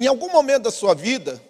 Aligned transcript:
Em 0.00 0.06
algum 0.06 0.32
momento 0.32 0.62
da 0.62 0.70
sua 0.70 0.94
vida, 0.94 1.40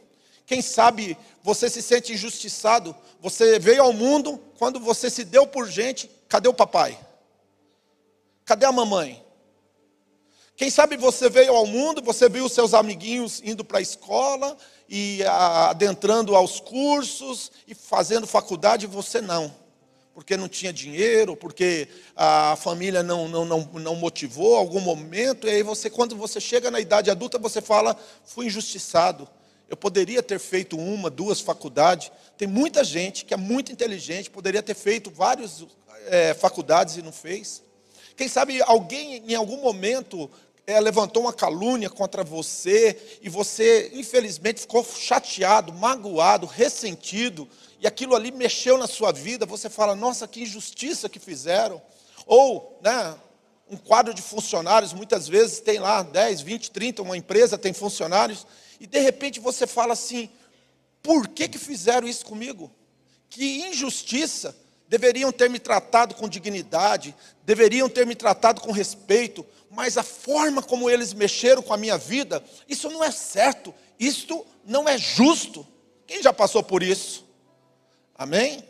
quem 0.44 0.60
sabe 0.60 1.16
você 1.40 1.70
se 1.70 1.80
sente 1.80 2.12
injustiçado, 2.12 2.94
você 3.20 3.60
veio 3.60 3.82
ao 3.82 3.92
mundo, 3.92 4.42
quando 4.58 4.80
você 4.80 5.08
se 5.08 5.24
deu 5.24 5.46
por 5.46 5.68
gente, 5.68 6.10
cadê 6.28 6.48
o 6.48 6.54
papai? 6.54 6.98
Cadê 8.44 8.66
a 8.66 8.72
mamãe? 8.72 9.24
Quem 10.56 10.68
sabe 10.68 10.96
você 10.96 11.30
veio 11.30 11.54
ao 11.54 11.64
mundo, 11.64 12.02
você 12.02 12.28
viu 12.28 12.48
seus 12.48 12.74
amiguinhos 12.74 13.40
indo 13.44 13.64
para 13.64 13.78
a 13.78 13.82
escola 13.82 14.56
e 14.88 15.22
adentrando 15.24 16.34
aos 16.34 16.58
cursos 16.58 17.52
e 17.68 17.74
fazendo 17.74 18.26
faculdade, 18.26 18.88
você 18.88 19.20
não 19.20 19.59
porque 20.20 20.36
não 20.36 20.50
tinha 20.50 20.70
dinheiro, 20.70 21.34
porque 21.34 21.88
a 22.14 22.54
família 22.54 23.02
não, 23.02 23.26
não, 23.26 23.42
não, 23.42 23.60
não 23.72 23.96
motivou 23.96 24.54
algum 24.54 24.78
momento, 24.78 25.46
e 25.46 25.50
aí 25.50 25.62
você, 25.62 25.88
quando 25.88 26.14
você 26.14 26.38
chega 26.38 26.70
na 26.70 26.78
idade 26.78 27.10
adulta, 27.10 27.38
você 27.38 27.62
fala, 27.62 27.96
fui 28.26 28.44
injustiçado. 28.44 29.26
Eu 29.66 29.78
poderia 29.78 30.22
ter 30.22 30.38
feito 30.38 30.76
uma, 30.76 31.08
duas 31.08 31.40
faculdades. 31.40 32.12
Tem 32.36 32.46
muita 32.46 32.84
gente 32.84 33.24
que 33.24 33.32
é 33.32 33.36
muito 33.38 33.72
inteligente, 33.72 34.28
poderia 34.28 34.62
ter 34.62 34.74
feito 34.74 35.10
várias 35.10 35.64
é, 36.08 36.34
faculdades 36.34 36.98
e 36.98 37.02
não 37.02 37.12
fez. 37.12 37.62
Quem 38.14 38.28
sabe 38.28 38.60
alguém 38.66 39.24
em 39.26 39.34
algum 39.34 39.62
momento 39.62 40.30
é, 40.66 40.78
levantou 40.80 41.22
uma 41.22 41.32
calúnia 41.32 41.88
contra 41.88 42.22
você 42.22 43.18
e 43.22 43.30
você, 43.30 43.90
infelizmente, 43.94 44.60
ficou 44.60 44.84
chateado, 44.84 45.72
magoado, 45.72 46.46
ressentido, 46.46 47.48
e 47.80 47.86
aquilo 47.86 48.14
ali 48.14 48.30
mexeu 48.30 48.76
na 48.76 48.86
sua 48.86 49.10
vida, 49.10 49.46
você 49.46 49.70
fala, 49.70 49.96
nossa, 49.96 50.28
que 50.28 50.42
injustiça 50.42 51.08
que 51.08 51.18
fizeram. 51.18 51.80
Ou, 52.26 52.78
né, 52.82 53.16
um 53.70 53.76
quadro 53.76 54.12
de 54.12 54.20
funcionários, 54.20 54.92
muitas 54.92 55.26
vezes 55.26 55.60
tem 55.60 55.78
lá 55.78 56.02
10, 56.02 56.42
20, 56.42 56.70
30, 56.70 57.02
uma 57.02 57.16
empresa 57.16 57.56
tem 57.56 57.72
funcionários, 57.72 58.46
e 58.78 58.86
de 58.86 58.98
repente 58.98 59.40
você 59.40 59.66
fala 59.66 59.94
assim: 59.94 60.28
por 61.02 61.28
que, 61.28 61.48
que 61.48 61.58
fizeram 61.58 62.06
isso 62.06 62.26
comigo? 62.26 62.70
Que 63.30 63.62
injustiça! 63.68 64.54
Deveriam 64.86 65.30
ter 65.30 65.48
me 65.48 65.60
tratado 65.60 66.16
com 66.16 66.28
dignidade, 66.28 67.14
deveriam 67.44 67.88
ter 67.88 68.04
me 68.04 68.16
tratado 68.16 68.60
com 68.60 68.72
respeito, 68.72 69.46
mas 69.70 69.96
a 69.96 70.02
forma 70.02 70.60
como 70.62 70.90
eles 70.90 71.14
mexeram 71.14 71.62
com 71.62 71.72
a 71.72 71.76
minha 71.76 71.96
vida, 71.96 72.44
isso 72.68 72.90
não 72.90 73.02
é 73.04 73.12
certo, 73.12 73.72
isto 74.00 74.44
não 74.64 74.88
é 74.88 74.98
justo. 74.98 75.64
Quem 76.08 76.20
já 76.20 76.32
passou 76.32 76.60
por 76.60 76.82
isso? 76.82 77.29
Amém? 78.20 78.62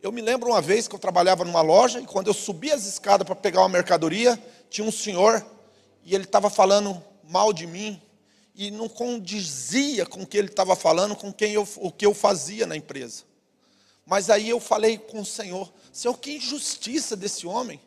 Eu 0.00 0.12
me 0.12 0.22
lembro 0.22 0.50
uma 0.50 0.60
vez 0.60 0.86
que 0.86 0.94
eu 0.94 1.00
trabalhava 1.00 1.44
numa 1.44 1.60
loja 1.60 1.98
e 1.98 2.06
quando 2.06 2.28
eu 2.28 2.32
subi 2.32 2.70
as 2.70 2.86
escadas 2.86 3.26
para 3.26 3.34
pegar 3.34 3.62
uma 3.62 3.68
mercadoria, 3.68 4.40
tinha 4.70 4.86
um 4.86 4.92
senhor 4.92 5.44
e 6.04 6.14
ele 6.14 6.22
estava 6.22 6.48
falando 6.48 7.02
mal 7.28 7.52
de 7.52 7.66
mim 7.66 8.00
e 8.54 8.70
não 8.70 8.88
condizia 8.88 10.06
com 10.06 10.22
o 10.22 10.26
que 10.26 10.38
ele 10.38 10.46
estava 10.46 10.76
falando, 10.76 11.16
com 11.16 11.32
quem 11.32 11.54
eu, 11.54 11.66
o 11.78 11.90
que 11.90 12.06
eu 12.06 12.14
fazia 12.14 12.68
na 12.68 12.76
empresa. 12.76 13.24
Mas 14.06 14.30
aí 14.30 14.48
eu 14.48 14.60
falei 14.60 14.96
com 14.96 15.22
o 15.22 15.26
Senhor, 15.26 15.72
Senhor, 15.92 16.16
que 16.16 16.36
injustiça 16.36 17.16
desse 17.16 17.48
homem. 17.48 17.80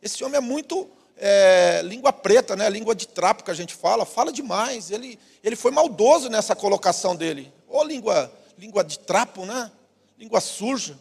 Esse 0.00 0.24
homem 0.24 0.38
é 0.38 0.40
muito 0.40 0.88
é, 1.18 1.82
língua 1.84 2.10
preta, 2.10 2.56
né? 2.56 2.70
língua 2.70 2.94
de 2.94 3.06
trapo 3.06 3.44
que 3.44 3.50
a 3.50 3.54
gente 3.54 3.74
fala, 3.74 4.06
fala 4.06 4.32
demais. 4.32 4.90
Ele, 4.90 5.18
ele 5.44 5.56
foi 5.56 5.72
maldoso 5.72 6.30
nessa 6.30 6.56
colocação 6.56 7.14
dele. 7.14 7.52
Ou 7.68 7.84
língua, 7.84 8.32
língua 8.56 8.82
de 8.82 8.98
trapo, 8.98 9.44
né? 9.44 9.70
Língua 10.18 10.40
suja. 10.40 10.98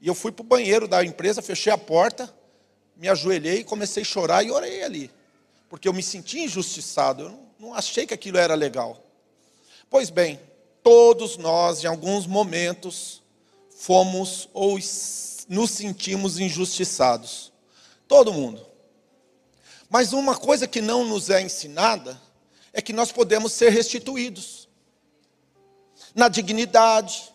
E 0.00 0.08
eu 0.08 0.14
fui 0.14 0.32
para 0.32 0.42
o 0.42 0.46
banheiro 0.46 0.88
da 0.88 1.04
empresa, 1.04 1.40
fechei 1.40 1.72
a 1.72 1.78
porta, 1.78 2.32
me 2.96 3.08
ajoelhei, 3.08 3.64
comecei 3.64 4.02
a 4.02 4.06
chorar 4.06 4.42
e 4.42 4.50
orei 4.50 4.82
ali. 4.82 5.10
Porque 5.68 5.88
eu 5.88 5.92
me 5.92 6.02
senti 6.02 6.40
injustiçado, 6.40 7.22
eu 7.22 7.28
não, 7.30 7.46
não 7.58 7.74
achei 7.74 8.06
que 8.06 8.14
aquilo 8.14 8.38
era 8.38 8.54
legal. 8.54 9.02
Pois 9.88 10.10
bem, 10.10 10.40
todos 10.82 11.36
nós, 11.36 11.82
em 11.82 11.86
alguns 11.86 12.26
momentos, 12.26 13.22
fomos 13.70 14.48
ou 14.52 14.78
nos 15.48 15.70
sentimos 15.70 16.38
injustiçados. 16.38 17.52
Todo 18.08 18.32
mundo. 18.32 18.66
Mas 19.88 20.12
uma 20.12 20.36
coisa 20.36 20.66
que 20.66 20.80
não 20.80 21.04
nos 21.04 21.30
é 21.30 21.40
ensinada 21.40 22.20
é 22.72 22.82
que 22.82 22.92
nós 22.92 23.12
podemos 23.12 23.52
ser 23.52 23.70
restituídos 23.70 24.68
na 26.14 26.28
dignidade, 26.28 27.32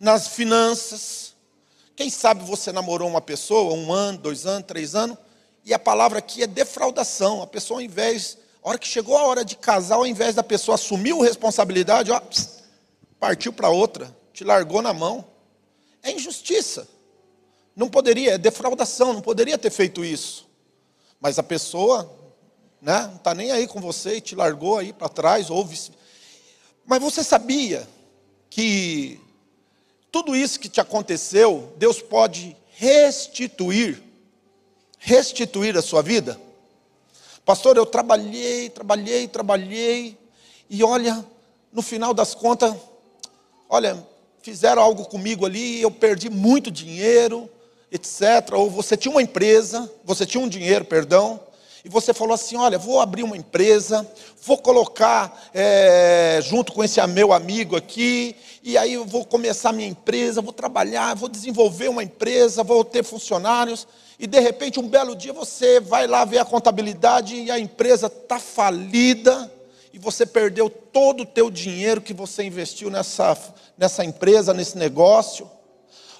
nas 0.00 0.28
finanças. 0.28 1.34
Quem 1.94 2.08
sabe 2.08 2.42
você 2.42 2.72
namorou 2.72 3.06
uma 3.06 3.20
pessoa, 3.20 3.74
um 3.74 3.92
ano, 3.92 4.16
dois 4.16 4.46
anos, 4.46 4.66
três 4.66 4.94
anos, 4.94 5.18
e 5.62 5.74
a 5.74 5.78
palavra 5.78 6.18
aqui 6.18 6.42
é 6.42 6.46
defraudação. 6.46 7.42
A 7.42 7.46
pessoa, 7.46 7.78
ao 7.78 7.82
invés, 7.82 8.38
a 8.64 8.70
hora 8.70 8.78
que 8.78 8.88
chegou 8.88 9.18
a 9.18 9.24
hora 9.24 9.44
de 9.44 9.54
casar, 9.56 9.96
ao 9.96 10.06
invés 10.06 10.34
da 10.34 10.42
pessoa 10.42 10.76
assumir 10.76 11.12
a 11.12 11.22
responsabilidade, 11.22 12.10
ó, 12.10 12.20
partiu 13.18 13.52
para 13.52 13.68
outra, 13.68 14.16
te 14.32 14.42
largou 14.42 14.80
na 14.80 14.94
mão. 14.94 15.26
É 16.02 16.10
injustiça. 16.10 16.88
Não 17.76 17.90
poderia, 17.90 18.32
é 18.32 18.38
defraudação, 18.38 19.12
não 19.12 19.20
poderia 19.20 19.58
ter 19.58 19.70
feito 19.70 20.02
isso. 20.02 20.48
Mas 21.20 21.38
a 21.38 21.42
pessoa, 21.42 22.10
né, 22.80 23.06
não 23.08 23.16
está 23.16 23.34
nem 23.34 23.50
aí 23.52 23.68
com 23.68 23.80
você 23.80 24.16
e 24.16 24.20
te 24.22 24.34
largou 24.34 24.78
aí 24.78 24.94
para 24.94 25.10
trás, 25.10 25.50
ouve. 25.50 25.78
Mas 26.86 27.02
você 27.02 27.22
sabia 27.22 27.86
que 28.48 29.20
tudo 30.10 30.34
isso 30.34 30.58
que 30.58 30.68
te 30.68 30.80
aconteceu, 30.80 31.72
Deus 31.76 32.00
pode 32.00 32.56
restituir, 32.76 34.02
restituir 34.98 35.76
a 35.76 35.82
sua 35.82 36.02
vida. 36.02 36.40
Pastor, 37.44 37.76
eu 37.76 37.86
trabalhei, 37.86 38.70
trabalhei, 38.70 39.28
trabalhei, 39.28 40.18
e 40.68 40.82
olha, 40.84 41.24
no 41.72 41.82
final 41.82 42.12
das 42.14 42.34
contas, 42.34 42.74
olha, 43.68 44.06
fizeram 44.42 44.82
algo 44.82 45.04
comigo 45.04 45.46
ali, 45.46 45.80
eu 45.80 45.90
perdi 45.90 46.30
muito 46.30 46.70
dinheiro, 46.70 47.48
etc. 47.90 48.52
Ou 48.52 48.70
você 48.70 48.96
tinha 48.96 49.12
uma 49.12 49.22
empresa, 49.22 49.90
você 50.04 50.24
tinha 50.24 50.42
um 50.42 50.48
dinheiro, 50.48 50.84
perdão, 50.84 51.40
e 51.84 51.88
você 51.88 52.12
falou 52.12 52.34
assim: 52.34 52.56
olha, 52.56 52.78
vou 52.78 53.00
abrir 53.00 53.22
uma 53.22 53.36
empresa, 53.36 54.06
vou 54.42 54.58
colocar 54.58 55.50
é, 55.54 56.40
junto 56.42 56.72
com 56.72 56.84
esse 56.84 57.04
meu 57.06 57.32
amigo 57.32 57.76
aqui, 57.76 58.36
e 58.62 58.76
aí 58.76 58.94
eu 58.94 59.04
vou 59.04 59.24
começar 59.24 59.72
minha 59.72 59.88
empresa, 59.88 60.42
vou 60.42 60.52
trabalhar, 60.52 61.14
vou 61.14 61.28
desenvolver 61.28 61.88
uma 61.88 62.02
empresa, 62.02 62.62
vou 62.62 62.84
ter 62.84 63.02
funcionários, 63.02 63.86
e 64.18 64.26
de 64.26 64.38
repente 64.38 64.78
um 64.78 64.88
belo 64.88 65.16
dia 65.16 65.32
você 65.32 65.80
vai 65.80 66.06
lá 66.06 66.24
ver 66.24 66.38
a 66.38 66.44
contabilidade 66.44 67.34
e 67.34 67.50
a 67.50 67.58
empresa 67.58 68.06
está 68.06 68.38
falida, 68.38 69.50
e 69.92 69.98
você 69.98 70.24
perdeu 70.24 70.68
todo 70.68 71.22
o 71.22 71.26
teu 71.26 71.50
dinheiro 71.50 72.00
que 72.00 72.14
você 72.14 72.44
investiu 72.44 72.90
nessa, 72.90 73.36
nessa 73.76 74.04
empresa, 74.04 74.54
nesse 74.54 74.78
negócio. 74.78 75.50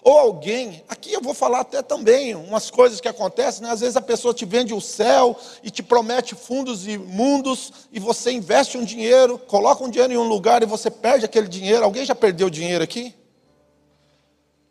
Ou 0.02 0.18
alguém, 0.18 0.82
aqui 0.88 1.12
eu 1.12 1.20
vou 1.20 1.34
falar 1.34 1.60
até 1.60 1.82
também 1.82 2.34
umas 2.34 2.70
coisas 2.70 3.00
que 3.00 3.08
acontecem, 3.08 3.62
né? 3.62 3.70
às 3.70 3.80
vezes 3.80 3.96
a 3.96 4.00
pessoa 4.00 4.32
te 4.32 4.46
vende 4.46 4.72
o 4.72 4.80
céu 4.80 5.38
e 5.62 5.70
te 5.70 5.82
promete 5.82 6.34
fundos 6.34 6.86
imundos 6.86 7.70
e 7.92 8.00
você 8.00 8.32
investe 8.32 8.78
um 8.78 8.84
dinheiro, 8.84 9.38
coloca 9.38 9.84
um 9.84 9.90
dinheiro 9.90 10.14
em 10.14 10.16
um 10.16 10.26
lugar 10.26 10.62
e 10.62 10.66
você 10.66 10.90
perde 10.90 11.26
aquele 11.26 11.48
dinheiro. 11.48 11.84
Alguém 11.84 12.06
já 12.06 12.14
perdeu 12.14 12.48
dinheiro 12.48 12.82
aqui? 12.82 13.14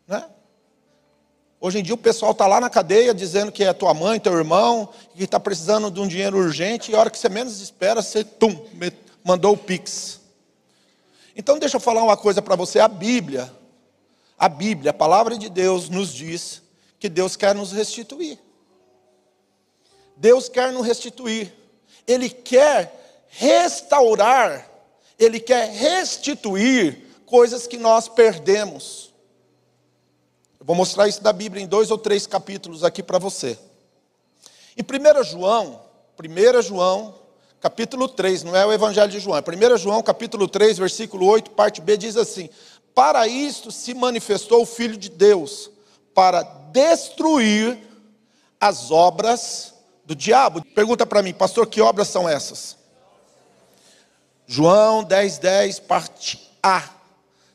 Né? 0.08 0.24
Hoje 1.60 1.78
em 1.78 1.82
dia 1.82 1.94
o 1.94 1.98
pessoal 1.98 2.32
está 2.32 2.48
lá 2.48 2.60
na 2.60 2.68
cadeia 2.68 3.14
dizendo 3.14 3.52
que 3.52 3.62
é 3.62 3.72
tua 3.72 3.94
mãe, 3.94 4.18
teu 4.18 4.36
irmão, 4.36 4.88
que 5.14 5.22
está 5.22 5.38
precisando 5.38 5.92
de 5.92 6.00
um 6.00 6.08
dinheiro 6.08 6.38
urgente 6.38 6.90
e 6.90 6.96
a 6.96 6.98
hora 6.98 7.10
que 7.10 7.18
você 7.18 7.28
menos 7.28 7.60
espera, 7.60 8.02
você 8.02 8.24
tum, 8.24 8.66
mandou 9.22 9.52
o 9.52 9.56
Pix. 9.56 10.18
Então 11.36 11.56
deixa 11.56 11.76
eu 11.76 11.80
falar 11.80 12.02
uma 12.02 12.16
coisa 12.16 12.42
para 12.42 12.56
você, 12.56 12.80
a 12.80 12.88
Bíblia 12.88 13.59
a 14.40 14.48
Bíblia, 14.48 14.90
a 14.90 14.94
palavra 14.94 15.36
de 15.36 15.50
Deus, 15.50 15.90
nos 15.90 16.14
diz 16.14 16.62
que 16.98 17.10
Deus 17.10 17.36
quer 17.36 17.54
nos 17.54 17.72
restituir. 17.72 18.38
Deus 20.16 20.48
quer 20.48 20.72
nos 20.72 20.86
restituir. 20.86 21.52
Ele 22.06 22.30
quer 22.30 23.26
restaurar, 23.28 24.66
Ele 25.18 25.38
quer 25.38 25.68
restituir 25.68 27.04
coisas 27.26 27.66
que 27.66 27.76
nós 27.76 28.08
perdemos. 28.08 29.12
Eu 30.58 30.64
vou 30.64 30.74
mostrar 30.74 31.06
isso 31.06 31.22
da 31.22 31.34
Bíblia 31.34 31.62
em 31.62 31.66
dois 31.66 31.90
ou 31.90 31.98
três 31.98 32.26
capítulos 32.26 32.82
aqui 32.82 33.02
para 33.02 33.18
você. 33.18 33.58
Em 34.74 34.82
1 34.82 35.22
João, 35.22 35.82
1 36.18 36.62
João, 36.62 37.14
capítulo 37.60 38.08
3, 38.08 38.42
não 38.42 38.56
é 38.56 38.64
o 38.64 38.72
Evangelho 38.72 39.12
de 39.12 39.20
João, 39.20 39.36
é 39.36 39.42
1 39.42 39.76
João, 39.76 40.02
capítulo 40.02 40.48
3, 40.48 40.78
versículo 40.78 41.26
8, 41.26 41.50
parte 41.50 41.82
B, 41.82 41.98
diz 41.98 42.16
assim: 42.16 42.48
para 42.94 43.26
isto 43.26 43.70
se 43.70 43.94
manifestou 43.94 44.62
o 44.62 44.66
Filho 44.66 44.96
de 44.96 45.08
Deus, 45.08 45.70
para 46.14 46.42
destruir 46.42 47.78
as 48.60 48.90
obras 48.90 49.74
do 50.04 50.14
diabo. 50.14 50.62
Pergunta 50.74 51.06
para 51.06 51.22
mim, 51.22 51.32
pastor, 51.32 51.66
que 51.66 51.80
obras 51.80 52.08
são 52.08 52.28
essas? 52.28 52.76
João 54.46 55.04
10, 55.04 55.38
10, 55.38 55.80
parte 55.80 56.50
A, 56.62 56.88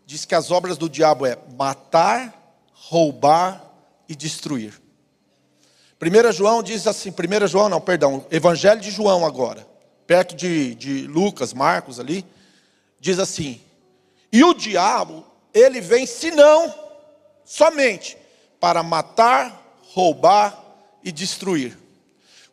diz 0.06 0.24
que 0.24 0.34
as 0.34 0.50
obras 0.50 0.78
do 0.78 0.90
diabo 0.90 1.26
é 1.26 1.38
matar, 1.58 2.34
roubar 2.74 3.62
e 4.08 4.16
destruir. 4.16 4.81
1 6.02 6.31
João 6.31 6.64
diz 6.64 6.88
assim, 6.88 7.10
1 7.10 7.48
João 7.48 7.68
não, 7.68 7.81
perdão, 7.81 8.26
Evangelho 8.31 8.80
de 8.80 8.92
João 8.92 9.26
agora, 9.26 9.68
perto 10.08 10.36
de, 10.36 10.76
de 10.76 11.08
Lucas, 11.08 11.54
Marcos 11.54 12.00
ali, 12.00 12.26
diz 13.00 13.20
assim: 13.20 13.62
E 14.36 14.44
o 14.44 14.54
diabo, 14.54 15.26
ele 15.54 15.80
vem 15.80 16.06
senão 16.06 16.76
somente 17.46 18.18
para 18.60 18.84
matar, 18.84 19.80
roubar 19.94 20.62
e 21.02 21.10
destruir. 21.10 21.78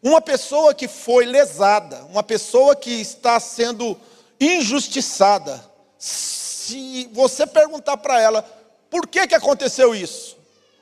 Uma 0.00 0.20
pessoa 0.20 0.73
que 0.75 0.87
foi 0.87 1.25
lesada, 1.25 2.05
uma 2.05 2.23
pessoa 2.23 2.76
que 2.76 3.00
está 3.00 3.40
sendo 3.40 3.99
injustiçada, 4.40 5.61
se 5.99 7.11
você 7.12 7.49
perguntar 7.49 7.96
para 7.96 8.20
ela, 8.20 8.43
por 8.88 9.08
que, 9.08 9.26
que 9.26 9.35
aconteceu 9.35 9.93
isso? 9.93 10.38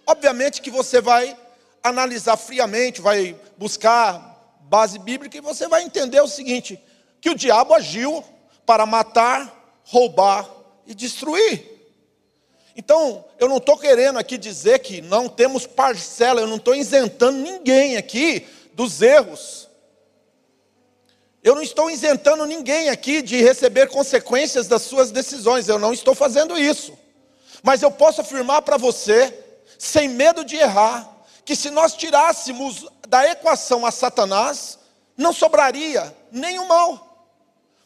Obviamente 0.06 0.60
que 0.60 0.70
você 0.70 1.00
vai 1.00 1.34
analisar 1.82 2.36
friamente, 2.36 3.00
vai 3.00 3.34
buscar 3.56 4.54
base 4.64 4.98
bíblica 4.98 5.38
e 5.38 5.40
você 5.40 5.66
vai 5.66 5.82
entender 5.82 6.20
o 6.20 6.28
seguinte: 6.28 6.78
que 7.22 7.30
o 7.30 7.34
diabo 7.34 7.72
agiu 7.72 8.22
para 8.66 8.84
matar, 8.84 9.80
roubar 9.82 10.59
e 10.90 10.94
destruir. 10.94 11.64
Então, 12.76 13.24
eu 13.38 13.48
não 13.48 13.58
estou 13.58 13.78
querendo 13.78 14.18
aqui 14.18 14.36
dizer 14.36 14.80
que 14.80 15.00
não 15.00 15.28
temos 15.28 15.64
parcela, 15.64 16.40
eu 16.40 16.48
não 16.48 16.56
estou 16.56 16.74
isentando 16.74 17.38
ninguém 17.38 17.96
aqui 17.96 18.44
dos 18.74 19.00
erros. 19.00 19.68
Eu 21.44 21.54
não 21.54 21.62
estou 21.62 21.88
isentando 21.88 22.44
ninguém 22.44 22.88
aqui 22.88 23.22
de 23.22 23.40
receber 23.40 23.88
consequências 23.88 24.66
das 24.66 24.82
suas 24.82 25.12
decisões, 25.12 25.68
eu 25.68 25.78
não 25.78 25.92
estou 25.92 26.12
fazendo 26.12 26.58
isso. 26.58 26.98
Mas 27.62 27.82
eu 27.82 27.90
posso 27.92 28.20
afirmar 28.20 28.62
para 28.62 28.76
você, 28.76 29.32
sem 29.78 30.08
medo 30.08 30.44
de 30.44 30.56
errar, 30.56 31.08
que 31.44 31.54
se 31.54 31.70
nós 31.70 31.94
tirássemos 31.94 32.84
da 33.08 33.30
equação 33.30 33.86
a 33.86 33.92
Satanás, 33.92 34.76
não 35.16 35.32
sobraria 35.32 36.14
nenhum 36.32 36.66
mal, 36.66 37.28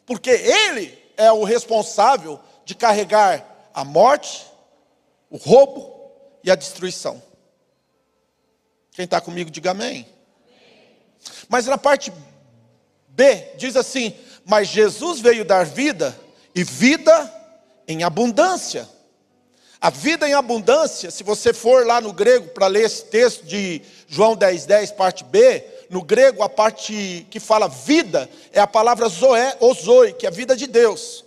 porque 0.06 0.30
ele 0.30 0.98
é 1.16 1.30
o 1.30 1.44
responsável 1.44 2.40
de 2.64 2.74
carregar 2.74 3.70
a 3.72 3.84
morte, 3.84 4.46
o 5.30 5.36
roubo 5.36 6.10
e 6.42 6.50
a 6.50 6.54
destruição. 6.54 7.22
Quem 8.92 9.04
está 9.04 9.20
comigo, 9.20 9.50
diga 9.50 9.72
amém. 9.72 10.06
Mas 11.48 11.66
na 11.66 11.76
parte 11.76 12.12
B, 13.08 13.52
diz 13.56 13.76
assim: 13.76 14.14
Mas 14.44 14.68
Jesus 14.68 15.20
veio 15.20 15.44
dar 15.44 15.64
vida, 15.64 16.18
e 16.54 16.62
vida 16.62 17.32
em 17.88 18.04
abundância. 18.04 18.88
A 19.80 19.90
vida 19.90 20.26
em 20.26 20.32
abundância, 20.32 21.10
se 21.10 21.22
você 21.22 21.52
for 21.52 21.86
lá 21.86 22.00
no 22.00 22.12
grego 22.12 22.48
para 22.48 22.68
ler 22.68 22.84
esse 22.84 23.04
texto 23.04 23.44
de 23.44 23.82
João 24.08 24.34
10, 24.34 24.64
10, 24.64 24.92
parte 24.92 25.24
B, 25.24 25.62
no 25.90 26.02
grego 26.02 26.42
a 26.42 26.48
parte 26.48 27.26
que 27.30 27.38
fala 27.38 27.68
vida 27.68 28.28
é 28.52 28.60
a 28.60 28.66
palavra 28.66 29.08
zoé, 29.08 29.56
ou 29.60 29.74
zoe, 29.74 30.14
que 30.14 30.24
é 30.24 30.28
a 30.30 30.32
vida 30.32 30.56
de 30.56 30.66
Deus. 30.66 31.23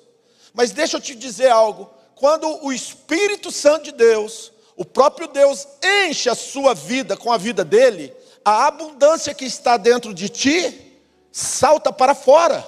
Mas 0.58 0.72
deixa 0.72 0.98
eu 0.98 1.02
te 1.02 1.14
dizer 1.14 1.52
algo: 1.52 1.88
quando 2.16 2.66
o 2.66 2.74
Espírito 2.74 3.52
Santo 3.52 3.84
de 3.84 3.92
Deus, 3.92 4.52
o 4.76 4.84
próprio 4.84 5.28
Deus, 5.28 5.68
enche 5.84 6.32
a 6.32 6.34
sua 6.36 6.74
vida 6.74 7.16
com 7.16 7.32
a 7.32 7.38
vida 7.38 7.64
dele, 7.64 8.12
a 8.44 8.66
abundância 8.66 9.36
que 9.36 9.46
está 9.46 9.78
dentro 9.78 10.16
de 10.16 10.28
ti 10.28 10.98
salta 11.32 11.94
para 11.94 12.16
fora. 12.16 12.66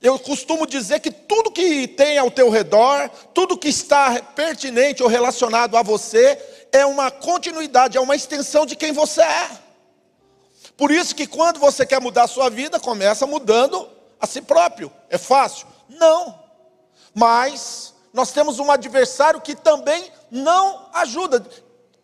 Eu 0.00 0.16
costumo 0.20 0.64
dizer 0.68 1.00
que 1.00 1.10
tudo 1.10 1.50
que 1.50 1.88
tem 1.88 2.16
ao 2.16 2.30
teu 2.30 2.48
redor, 2.48 3.10
tudo 3.34 3.58
que 3.58 3.68
está 3.68 4.22
pertinente 4.36 5.02
ou 5.02 5.08
relacionado 5.08 5.76
a 5.76 5.82
você, 5.82 6.40
é 6.70 6.86
uma 6.86 7.10
continuidade, 7.10 7.98
é 7.98 8.00
uma 8.00 8.14
extensão 8.14 8.64
de 8.64 8.76
quem 8.76 8.92
você 8.92 9.22
é. 9.22 9.50
Por 10.76 10.92
isso 10.92 11.16
que 11.16 11.26
quando 11.26 11.58
você 11.58 11.84
quer 11.84 12.00
mudar 12.00 12.22
a 12.24 12.28
sua 12.28 12.48
vida, 12.48 12.78
começa 12.78 13.26
mudando 13.26 13.88
a 14.20 14.28
si 14.28 14.40
próprio. 14.40 14.92
É 15.10 15.18
fácil? 15.18 15.66
Não. 15.88 16.37
Mas 17.18 17.94
nós 18.12 18.30
temos 18.30 18.60
um 18.60 18.70
adversário 18.70 19.40
que 19.40 19.56
também 19.56 20.04
não 20.30 20.86
ajuda. 20.94 21.44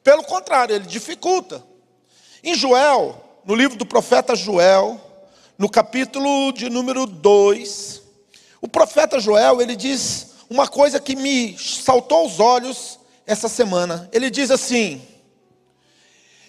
Pelo 0.02 0.24
contrário, 0.24 0.74
ele 0.74 0.86
dificulta. 0.86 1.62
Em 2.42 2.52
Joel, 2.52 3.22
no 3.44 3.54
livro 3.54 3.78
do 3.78 3.86
profeta 3.86 4.34
Joel, 4.34 5.00
no 5.56 5.70
capítulo 5.70 6.52
de 6.52 6.68
número 6.68 7.06
2, 7.06 8.02
o 8.60 8.66
profeta 8.66 9.20
Joel, 9.20 9.62
ele 9.62 9.76
diz 9.76 10.32
uma 10.50 10.66
coisa 10.66 10.98
que 10.98 11.14
me 11.14 11.56
saltou 11.58 12.18
aos 12.18 12.40
olhos 12.40 12.98
essa 13.24 13.48
semana. 13.48 14.08
Ele 14.12 14.28
diz 14.30 14.50
assim: 14.50 15.00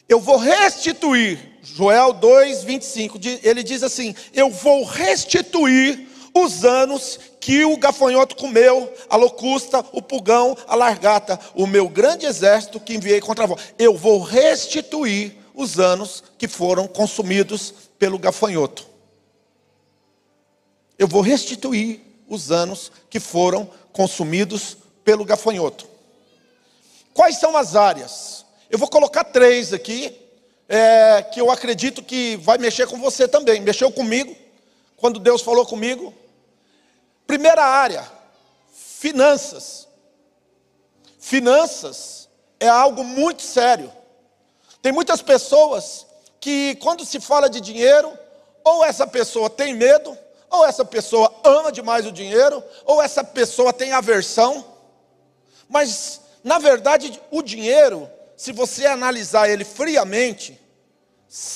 Eu 0.09 0.19
vou 0.19 0.37
restituir, 0.37 1.59
Joel 1.61 2.13
2, 2.13 2.63
25, 2.63 3.19
ele 3.43 3.61
diz 3.61 3.83
assim: 3.83 4.15
Eu 4.33 4.49
vou 4.49 4.83
restituir 4.83 6.14
os 6.35 6.65
anos 6.65 7.17
que 7.39 7.63
o 7.63 7.77
gafanhoto 7.77 8.35
comeu, 8.35 8.93
a 9.09 9.15
locusta, 9.15 9.83
o 9.93 10.01
pulgão, 10.01 10.55
a 10.67 10.75
largata, 10.75 11.39
o 11.55 11.65
meu 11.65 11.87
grande 11.87 12.25
exército 12.25 12.77
que 12.77 12.93
enviei 12.93 13.21
contra 13.21 13.47
vós. 13.47 13.73
Eu 13.79 13.95
vou 13.95 14.21
restituir 14.21 15.37
os 15.53 15.79
anos 15.79 16.21
que 16.37 16.49
foram 16.49 16.87
consumidos 16.87 17.73
pelo 17.97 18.19
gafanhoto. 18.19 18.85
Eu 20.99 21.07
vou 21.07 21.21
restituir 21.21 22.01
os 22.27 22.51
anos 22.51 22.91
que 23.09 23.19
foram 23.19 23.69
consumidos 23.93 24.77
pelo 25.05 25.23
gafanhoto. 25.23 25.87
Quais 27.13 27.37
são 27.37 27.55
as 27.55 27.77
áreas? 27.77 28.45
Eu 28.69 28.77
vou 28.77 28.89
colocar 28.89 29.23
três 29.23 29.71
aqui, 29.71 30.13
é, 30.67 31.21
que 31.21 31.39
eu 31.39 31.49
acredito 31.49 32.03
que 32.03 32.35
vai 32.37 32.57
mexer 32.57 32.87
com 32.87 32.99
você 32.99 33.25
também. 33.25 33.61
Mexeu 33.61 33.89
comigo, 33.89 34.35
quando 34.97 35.17
Deus 35.17 35.41
falou 35.41 35.65
comigo. 35.65 36.13
Primeira 37.27 37.63
área, 37.63 38.09
finanças. 38.71 39.87
Finanças 41.19 42.29
é 42.59 42.67
algo 42.67 43.03
muito 43.03 43.41
sério. 43.41 43.91
Tem 44.81 44.91
muitas 44.91 45.21
pessoas 45.21 46.05
que, 46.39 46.75
quando 46.75 47.03
se 47.03 47.19
fala 47.19 47.49
de 47.49 47.59
dinheiro, 47.59 48.11
ou 48.63 48.85
essa 48.85 49.07
pessoa 49.07 49.49
tem 49.49 49.73
medo, 49.73 50.15
ou 50.49 50.65
essa 50.65 50.85
pessoa 50.85 51.33
ama 51.43 51.71
demais 51.71 52.05
o 52.05 52.11
dinheiro, 52.11 52.63
ou 52.85 53.01
essa 53.01 53.23
pessoa 53.23 53.73
tem 53.73 53.91
aversão. 53.91 54.63
Mas, 55.67 56.21
na 56.43 56.59
verdade, 56.59 57.19
o 57.31 57.41
dinheiro, 57.41 58.09
se 58.37 58.51
você 58.51 58.85
analisar 58.85 59.49
ele 59.49 59.63
friamente, 59.63 60.59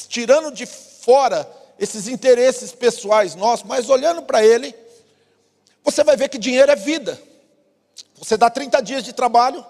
tirando 0.07 0.51
de 0.51 0.65
fora 0.65 1.47
esses 1.77 2.07
interesses 2.07 2.71
pessoais 2.71 3.35
nossos, 3.35 3.65
mas 3.65 3.89
olhando 3.89 4.23
para 4.23 4.43
ele, 4.43 4.75
você 5.91 6.03
vai 6.03 6.15
ver 6.15 6.29
que 6.29 6.37
dinheiro 6.37 6.71
é 6.71 6.75
vida. 6.75 7.19
Você 8.17 8.37
dá 8.37 8.49
30 8.49 8.81
dias 8.81 9.03
de 9.03 9.13
trabalho, 9.13 9.65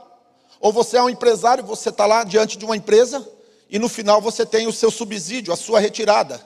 ou 0.60 0.74
você 0.74 0.98
é 0.98 1.03
um 1.03 1.10
empresário, 1.10 1.63
você 1.63 1.89
está 1.89 2.05
lá 2.05 2.24
diante 2.24 2.58
de 2.58 2.65
uma 2.65 2.75
empresa, 2.75 3.27
e 3.70 3.79
no 3.79 3.88
final 3.88 4.22
você 4.22 4.46
tem 4.46 4.67
o 4.67 4.74
seu 4.74 4.91
subsídio, 4.91 5.53
a 5.53 5.58
sua 5.58 5.79
retirada. 5.79 6.41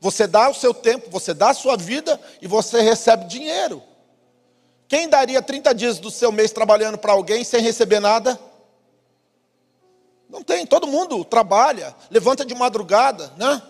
Você 0.00 0.26
dá 0.26 0.48
o 0.48 0.54
seu 0.54 0.72
tempo, 0.72 1.10
você 1.10 1.34
dá 1.34 1.50
a 1.50 1.54
sua 1.54 1.76
vida 1.76 2.20
e 2.40 2.46
você 2.46 2.80
recebe 2.80 3.24
dinheiro. 3.26 3.82
Quem 4.86 5.08
daria 5.08 5.42
30 5.42 5.74
dias 5.74 5.98
do 5.98 6.10
seu 6.10 6.30
mês 6.30 6.52
trabalhando 6.52 6.96
para 6.96 7.12
alguém 7.12 7.42
sem 7.44 7.60
receber 7.60 8.00
nada? 8.00 8.38
Não 10.30 10.42
tem, 10.42 10.64
todo 10.64 10.86
mundo 10.86 11.24
trabalha, 11.24 11.94
levanta 12.10 12.44
de 12.44 12.54
madrugada, 12.54 13.32
né? 13.36 13.60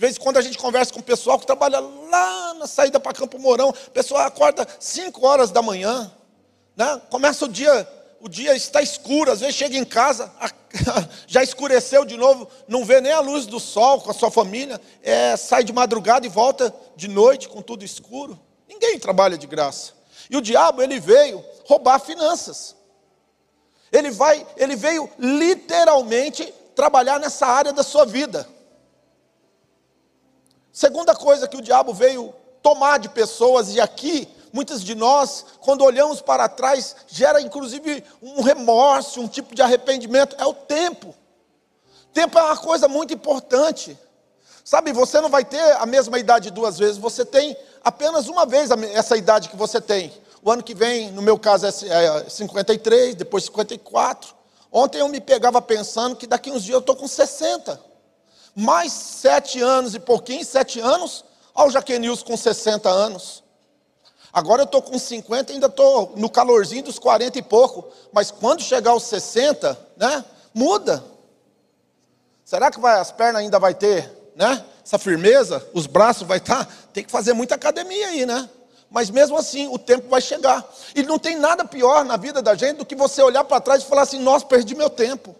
De 0.00 0.06
vez 0.06 0.16
em 0.16 0.20
quando 0.20 0.38
a 0.38 0.40
gente 0.40 0.56
conversa 0.56 0.94
com 0.94 1.00
o 1.00 1.02
pessoal 1.02 1.38
que 1.38 1.44
trabalha 1.44 1.78
lá 1.78 2.54
na 2.54 2.66
saída 2.66 2.98
para 2.98 3.12
Campo 3.12 3.38
Mourão, 3.38 3.68
o 3.68 3.90
pessoal 3.90 4.22
acorda 4.22 4.66
5 4.80 5.26
horas 5.26 5.50
da 5.50 5.60
manhã, 5.60 6.10
né? 6.74 7.02
Começa 7.10 7.44
o 7.44 7.48
dia 7.48 7.86
o 8.18 8.26
dia 8.26 8.56
está 8.56 8.80
escuro, 8.80 9.30
às 9.30 9.40
vezes 9.40 9.54
chega 9.54 9.76
em 9.76 9.84
casa, 9.84 10.32
já 11.28 11.42
escureceu 11.42 12.06
de 12.06 12.16
novo, 12.16 12.48
não 12.66 12.82
vê 12.82 12.98
nem 12.98 13.12
a 13.12 13.20
luz 13.20 13.44
do 13.44 13.60
sol 13.60 14.00
com 14.00 14.10
a 14.10 14.14
sua 14.14 14.30
família, 14.30 14.80
é, 15.02 15.36
sai 15.36 15.62
de 15.64 15.72
madrugada 15.72 16.24
e 16.24 16.30
volta 16.30 16.74
de 16.96 17.06
noite 17.06 17.46
com 17.46 17.60
tudo 17.60 17.84
escuro. 17.84 18.40
Ninguém 18.66 18.98
trabalha 18.98 19.36
de 19.36 19.46
graça. 19.46 19.92
E 20.30 20.36
o 20.36 20.40
diabo, 20.40 20.80
ele 20.80 20.98
veio 20.98 21.44
roubar 21.66 21.98
finanças. 21.98 22.74
Ele, 23.92 24.10
vai, 24.10 24.46
ele 24.56 24.76
veio 24.76 25.10
literalmente 25.18 26.54
trabalhar 26.74 27.20
nessa 27.20 27.46
área 27.46 27.70
da 27.70 27.82
sua 27.82 28.06
vida. 28.06 28.48
Segunda 30.72 31.14
coisa 31.14 31.48
que 31.48 31.56
o 31.56 31.62
diabo 31.62 31.92
veio 31.92 32.34
tomar 32.62 32.98
de 32.98 33.08
pessoas, 33.08 33.74
e 33.74 33.80
aqui 33.80 34.28
muitas 34.52 34.82
de 34.82 34.94
nós, 34.94 35.44
quando 35.60 35.84
olhamos 35.84 36.20
para 36.20 36.48
trás, 36.48 36.96
gera 37.06 37.40
inclusive 37.40 38.04
um 38.22 38.42
remorso, 38.42 39.20
um 39.20 39.28
tipo 39.28 39.54
de 39.54 39.62
arrependimento, 39.62 40.36
é 40.38 40.46
o 40.46 40.54
tempo. 40.54 41.14
Tempo 42.12 42.38
é 42.38 42.42
uma 42.42 42.56
coisa 42.56 42.88
muito 42.88 43.14
importante. 43.14 43.96
Sabe, 44.64 44.92
você 44.92 45.20
não 45.20 45.28
vai 45.28 45.44
ter 45.44 45.60
a 45.76 45.86
mesma 45.86 46.18
idade 46.18 46.50
duas 46.50 46.78
vezes, 46.78 46.96
você 46.96 47.24
tem 47.24 47.56
apenas 47.82 48.28
uma 48.28 48.44
vez 48.44 48.70
essa 48.92 49.16
idade 49.16 49.48
que 49.48 49.56
você 49.56 49.80
tem. 49.80 50.12
O 50.42 50.50
ano 50.50 50.62
que 50.62 50.74
vem, 50.74 51.10
no 51.10 51.22
meu 51.22 51.38
caso, 51.38 51.66
é 51.66 52.28
53, 52.28 53.10
é 53.10 53.14
depois 53.14 53.44
54. 53.44 54.34
Ontem 54.72 55.00
eu 55.00 55.08
me 55.08 55.20
pegava 55.20 55.60
pensando 55.60 56.16
que 56.16 56.26
daqui 56.26 56.50
uns 56.50 56.62
dias 56.62 56.74
eu 56.74 56.80
estou 56.80 56.96
com 56.96 57.08
60. 57.08 57.89
Mais 58.54 58.92
sete 58.92 59.60
anos 59.60 59.94
e 59.94 60.00
pouquinho, 60.00 60.44
sete 60.44 60.80
anos, 60.80 61.24
Olha 61.54 61.68
o 61.68 61.70
Jaquenilson 61.70 62.24
com 62.24 62.36
60 62.36 62.88
anos. 62.88 63.42
Agora 64.32 64.62
eu 64.62 64.64
estou 64.64 64.80
com 64.80 64.98
50, 64.98 65.52
ainda 65.52 65.66
estou 65.66 66.14
no 66.16 66.30
calorzinho 66.30 66.84
dos 66.84 66.98
40 66.98 67.38
e 67.38 67.42
pouco. 67.42 67.84
Mas 68.12 68.30
quando 68.30 68.62
chegar 68.62 68.92
aos 68.92 69.02
60, 69.04 69.78
né? 69.96 70.24
Muda. 70.54 71.04
Será 72.44 72.70
que 72.70 72.80
vai, 72.80 72.98
as 72.98 73.12
pernas 73.12 73.42
ainda 73.42 73.58
vai 73.58 73.74
ter, 73.74 74.10
né? 74.34 74.64
Essa 74.84 74.98
firmeza, 74.98 75.64
os 75.74 75.86
braços 75.86 76.26
vai 76.26 76.38
estar. 76.38 76.64
Tá? 76.64 76.72
Tem 76.92 77.04
que 77.04 77.10
fazer 77.10 77.32
muita 77.32 77.56
academia 77.56 78.08
aí, 78.08 78.24
né? 78.24 78.48
Mas 78.90 79.10
mesmo 79.10 79.36
assim, 79.36 79.68
o 79.68 79.78
tempo 79.78 80.08
vai 80.08 80.20
chegar. 80.20 80.66
E 80.94 81.02
não 81.02 81.18
tem 81.18 81.36
nada 81.36 81.64
pior 81.64 82.04
na 82.04 82.16
vida 82.16 82.40
da 82.40 82.54
gente 82.54 82.78
do 82.78 82.86
que 82.86 82.96
você 82.96 83.22
olhar 83.22 83.44
para 83.44 83.60
trás 83.60 83.82
e 83.82 83.86
falar 83.86 84.02
assim: 84.02 84.18
nossa, 84.18 84.46
perdi 84.46 84.74
meu 84.74 84.90
tempo. 84.90 85.34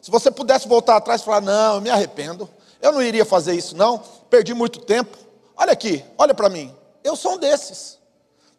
Se 0.00 0.10
você 0.10 0.30
pudesse 0.30 0.68
voltar 0.68 0.96
atrás 0.96 1.20
e 1.20 1.24
falar: 1.24 1.40
não, 1.40 1.76
eu 1.76 1.80
me 1.80 1.90
arrependo. 1.90 2.48
Eu 2.80 2.92
não 2.92 3.02
iria 3.02 3.24
fazer 3.24 3.54
isso, 3.54 3.76
não. 3.76 3.98
Perdi 4.30 4.54
muito 4.54 4.80
tempo. 4.80 5.16
Olha 5.56 5.72
aqui, 5.72 6.04
olha 6.16 6.32
para 6.32 6.48
mim. 6.48 6.74
Eu 7.02 7.16
sou 7.16 7.32
um 7.32 7.38
desses. 7.38 7.98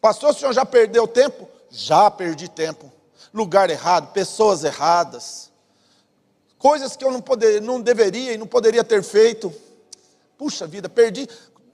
Pastor, 0.00 0.30
o 0.30 0.34
senhor 0.34 0.52
já 0.52 0.64
perdeu 0.64 1.06
tempo? 1.06 1.48
Já 1.70 2.10
perdi 2.10 2.48
tempo. 2.48 2.90
Lugar 3.32 3.70
errado, 3.70 4.12
pessoas 4.12 4.64
erradas. 4.64 5.50
Coisas 6.58 6.96
que 6.96 7.04
eu 7.04 7.10
não, 7.10 7.22
poder, 7.22 7.62
não 7.62 7.80
deveria 7.80 8.32
e 8.32 8.38
não 8.38 8.46
poderia 8.46 8.84
ter 8.84 9.02
feito. 9.02 9.52
Puxa 10.36 10.66
vida, 10.66 10.88
perdi. 10.88 11.28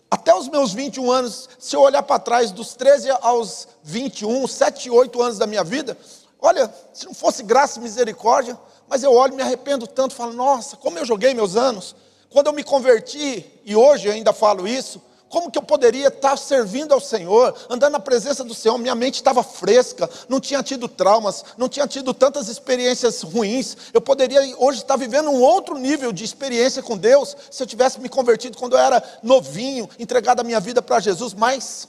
Até 0.08 0.34
os 0.34 0.48
meus 0.48 0.72
21 0.72 1.10
anos, 1.10 1.48
se 1.58 1.74
eu 1.74 1.80
olhar 1.80 2.02
para 2.02 2.20
trás, 2.20 2.52
dos 2.52 2.74
13 2.74 3.10
aos 3.20 3.66
21, 3.82 4.46
7, 4.46 4.88
8 4.90 5.22
anos 5.22 5.38
da 5.38 5.46
minha 5.46 5.64
vida, 5.64 5.98
olha, 6.40 6.72
se 6.92 7.06
não 7.06 7.14
fosse 7.14 7.42
graça 7.42 7.80
e 7.80 7.82
misericórdia, 7.82 8.56
mas 8.88 9.02
eu 9.02 9.12
olho 9.12 9.32
e 9.32 9.36
me 9.36 9.42
arrependo 9.42 9.86
tanto, 9.86 10.14
falo, 10.14 10.32
nossa, 10.32 10.76
como 10.76 10.98
eu 10.98 11.04
joguei 11.04 11.34
meus 11.34 11.56
anos. 11.56 11.94
Quando 12.30 12.48
eu 12.48 12.52
me 12.52 12.62
converti, 12.62 13.44
e 13.64 13.74
hoje 13.74 14.08
eu 14.08 14.12
ainda 14.12 14.32
falo 14.32 14.66
isso, 14.66 15.00
como 15.28 15.50
que 15.50 15.58
eu 15.58 15.62
poderia 15.62 16.08
estar 16.08 16.36
servindo 16.36 16.94
ao 16.94 17.00
Senhor, 17.00 17.54
andando 17.68 17.92
na 17.92 18.00
presença 18.00 18.44
do 18.44 18.54
Senhor? 18.54 18.78
Minha 18.78 18.94
mente 18.94 19.16
estava 19.16 19.42
fresca, 19.42 20.08
não 20.28 20.38
tinha 20.38 20.62
tido 20.62 20.88
traumas, 20.88 21.44
não 21.58 21.68
tinha 21.68 21.86
tido 21.86 22.14
tantas 22.14 22.48
experiências 22.48 23.22
ruins. 23.22 23.76
Eu 23.92 24.00
poderia 24.00 24.40
hoje 24.56 24.82
estar 24.82 24.96
vivendo 24.96 25.28
um 25.30 25.40
outro 25.40 25.76
nível 25.78 26.12
de 26.12 26.24
experiência 26.24 26.82
com 26.82 26.96
Deus 26.96 27.36
se 27.50 27.60
eu 27.62 27.66
tivesse 27.66 28.00
me 28.00 28.08
convertido 28.08 28.56
quando 28.56 28.74
eu 28.74 28.78
era 28.78 29.02
novinho, 29.22 29.90
entregado 29.98 30.40
a 30.40 30.44
minha 30.44 30.60
vida 30.60 30.80
para 30.80 31.00
Jesus. 31.00 31.34
Mas 31.34 31.88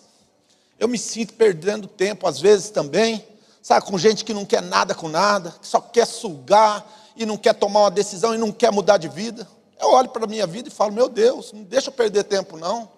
eu 0.80 0.88
me 0.88 0.98
sinto 0.98 1.34
perdendo 1.36 1.88
tempo 1.88 2.28
às 2.28 2.40
vezes 2.40 2.72
também, 2.72 3.24
sabe, 3.68 3.86
com 3.86 3.98
gente 3.98 4.24
que 4.24 4.34
não 4.34 4.46
quer 4.46 4.62
nada 4.62 4.96
com 4.96 5.10
nada, 5.10 5.54
que 5.60 5.68
só 5.68 5.82
quer 5.82 6.08
sugar 6.08 6.90
e 7.18 7.26
não 7.26 7.36
quer 7.36 7.54
tomar 7.54 7.82
uma 7.82 7.92
decisão 7.92 8.34
e 8.34 8.38
não 8.38 8.50
quer 8.50 8.72
mudar 8.72 8.96
de 8.96 9.10
vida. 9.10 9.46
Eu 9.78 9.90
olho 9.90 10.08
para 10.08 10.24
a 10.24 10.28
minha 10.28 10.48
vida 10.48 10.70
e 10.70 10.72
falo: 10.72 10.94
meu 10.94 11.10
Deus, 11.10 11.52
não 11.52 11.64
deixa 11.64 11.90
eu 11.90 11.94
perder 11.94 12.24
tempo 12.24 12.56
não. 12.56 12.90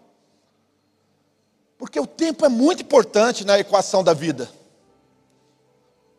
Porque 1.76 2.00
o 2.00 2.06
tempo 2.06 2.46
é 2.46 2.50
muito 2.50 2.84
importante 2.84 3.44
na 3.44 3.58
equação 3.58 4.04
da 4.04 4.14
vida. 4.14 4.48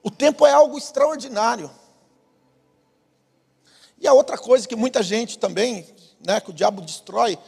O 0.02 0.10
tempo 0.10 0.44
é 0.44 0.50
algo 0.50 0.76
extraordinário. 0.76 1.70
E 4.00 4.08
a 4.08 4.12
outra 4.12 4.36
coisa 4.36 4.66
que 4.66 4.74
muita 4.74 5.00
gente 5.00 5.38
também, 5.38 5.86
né, 6.26 6.40
que 6.40 6.50
o 6.50 6.54
diabo 6.54 6.82
destrói, 6.82 7.38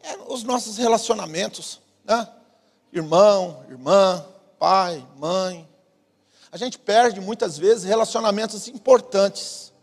é 0.00 0.16
os 0.28 0.44
nossos 0.44 0.78
relacionamentos, 0.78 1.80
né? 2.04 2.28
Irmão, 2.92 3.64
irmã, 3.68 4.24
pai, 4.56 5.04
mãe. 5.16 5.73
A 6.54 6.56
gente 6.56 6.78
perde 6.78 7.20
muitas 7.20 7.58
vezes 7.58 7.82
relacionamentos 7.82 8.68
importantes. 8.68 9.74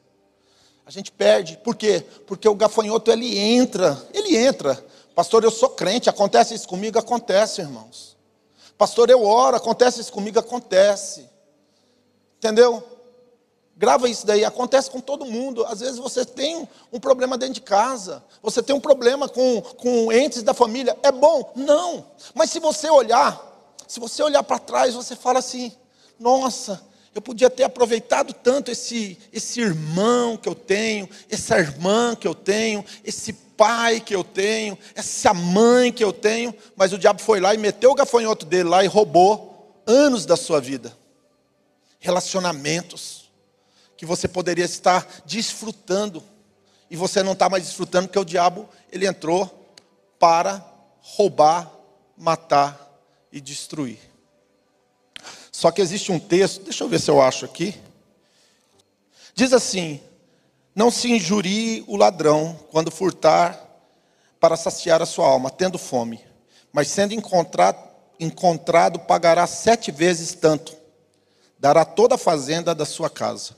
A 0.85 0.89
gente 0.89 1.11
perde, 1.11 1.57
por 1.57 1.75
quê? 1.75 2.03
Porque 2.25 2.47
o 2.47 2.55
gafanhoto 2.55 3.11
ele 3.11 3.37
entra, 3.37 4.01
ele 4.13 4.35
entra 4.37 4.83
Pastor, 5.13 5.43
eu 5.43 5.51
sou 5.51 5.69
crente, 5.69 6.09
acontece 6.09 6.53
isso 6.53 6.67
comigo? 6.67 6.97
Acontece, 6.97 7.61
irmãos. 7.61 8.17
Pastor, 8.77 9.09
eu 9.09 9.23
oro, 9.23 9.57
acontece 9.57 10.01
isso 10.01 10.11
comigo? 10.11 10.39
Acontece. 10.39 11.29
Entendeu? 12.37 12.81
Grava 13.75 14.07
isso 14.09 14.25
daí, 14.25 14.45
acontece 14.45 14.89
com 14.89 14.99
todo 14.99 15.25
mundo. 15.25 15.65
Às 15.65 15.81
vezes 15.81 15.97
você 15.97 16.23
tem 16.23 16.67
um 16.91 16.99
problema 16.99 17.37
dentro 17.37 17.55
de 17.55 17.61
casa, 17.61 18.23
você 18.41 18.63
tem 18.63 18.75
um 18.75 18.79
problema 18.79 19.27
com, 19.27 19.61
com 19.61 20.11
entes 20.11 20.43
da 20.43 20.53
família. 20.53 20.97
É 21.03 21.11
bom? 21.11 21.51
Não. 21.55 22.05
Mas 22.33 22.49
se 22.49 22.59
você 22.59 22.89
olhar, 22.89 23.39
se 23.87 23.99
você 23.99 24.23
olhar 24.23 24.43
para 24.43 24.59
trás, 24.59 24.93
você 24.93 25.15
fala 25.15 25.39
assim: 25.39 25.71
nossa, 26.21 26.81
eu 27.13 27.21
podia 27.21 27.49
ter 27.49 27.63
aproveitado 27.63 28.31
tanto 28.31 28.71
esse, 28.71 29.17
esse 29.33 29.59
irmão 29.59 30.37
que 30.37 30.47
eu 30.47 30.53
tenho, 30.55 31.09
essa 31.29 31.57
irmã 31.57 32.15
que 32.15 32.27
eu 32.27 32.35
tenho, 32.35 32.85
esse 33.03 33.33
pai 33.33 33.99
que 33.99 34.15
eu 34.15 34.23
tenho, 34.23 34.77
essa 34.95 35.33
mãe 35.33 35.91
que 35.91 36.03
eu 36.03 36.13
tenho, 36.13 36.53
mas 36.75 36.93
o 36.93 36.97
diabo 36.97 37.19
foi 37.19 37.39
lá 37.39 37.53
e 37.53 37.57
meteu 37.57 37.91
o 37.91 37.95
gafanhoto 37.95 38.45
dele 38.45 38.69
lá 38.69 38.83
e 38.83 38.87
roubou 38.87 39.83
anos 39.85 40.25
da 40.25 40.37
sua 40.37 40.61
vida. 40.61 40.95
Relacionamentos 41.99 43.31
que 43.97 44.05
você 44.05 44.27
poderia 44.27 44.65
estar 44.65 45.07
desfrutando 45.25 46.23
e 46.89 46.95
você 46.95 47.23
não 47.23 47.33
está 47.33 47.49
mais 47.49 47.63
desfrutando 47.63 48.07
porque 48.07 48.19
o 48.19 48.25
diabo 48.25 48.69
ele 48.91 49.07
entrou 49.07 49.75
para 50.19 50.63
roubar, 51.01 51.71
matar 52.15 52.89
e 53.31 53.41
destruir. 53.41 54.10
Só 55.51 55.69
que 55.69 55.81
existe 55.81 56.11
um 56.11 56.19
texto, 56.19 56.63
deixa 56.63 56.83
eu 56.83 56.87
ver 56.87 56.99
se 56.99 57.11
eu 57.11 57.21
acho 57.21 57.45
aqui. 57.45 57.75
Diz 59.35 59.51
assim: 59.53 59.99
não 60.73 60.89
se 60.89 61.11
injurie 61.11 61.83
o 61.87 61.97
ladrão 61.97 62.57
quando 62.71 62.89
furtar 62.89 63.59
para 64.39 64.55
saciar 64.55 65.01
a 65.01 65.05
sua 65.05 65.27
alma, 65.27 65.49
tendo 65.49 65.77
fome, 65.77 66.19
mas 66.71 66.87
sendo 66.87 67.13
encontrado, 67.13 67.77
encontrado 68.19 68.99
pagará 68.99 69.45
sete 69.45 69.91
vezes 69.91 70.33
tanto, 70.33 70.75
dará 71.59 71.83
toda 71.83 72.15
a 72.15 72.17
fazenda 72.17 72.73
da 72.73 72.85
sua 72.85 73.09
casa. 73.09 73.55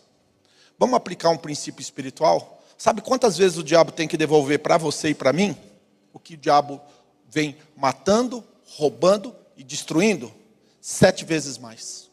Vamos 0.78 0.96
aplicar 0.96 1.30
um 1.30 1.38
princípio 1.38 1.82
espiritual? 1.82 2.62
Sabe 2.78 3.02
quantas 3.02 3.38
vezes 3.38 3.58
o 3.58 3.64
diabo 3.64 3.92
tem 3.92 4.08
que 4.08 4.18
devolver 4.18 4.60
para 4.60 4.78
você 4.78 5.10
e 5.10 5.16
para 5.16 5.32
mim? 5.32 5.56
O 6.12 6.20
que 6.20 6.34
o 6.34 6.38
diabo 6.38 6.82
vem 7.30 7.56
matando, 7.78 8.44
roubando 8.66 9.36
e 9.56 9.64
destruindo? 9.64 10.34
Sete 10.86 11.24
vezes 11.24 11.58
mais. 11.58 12.12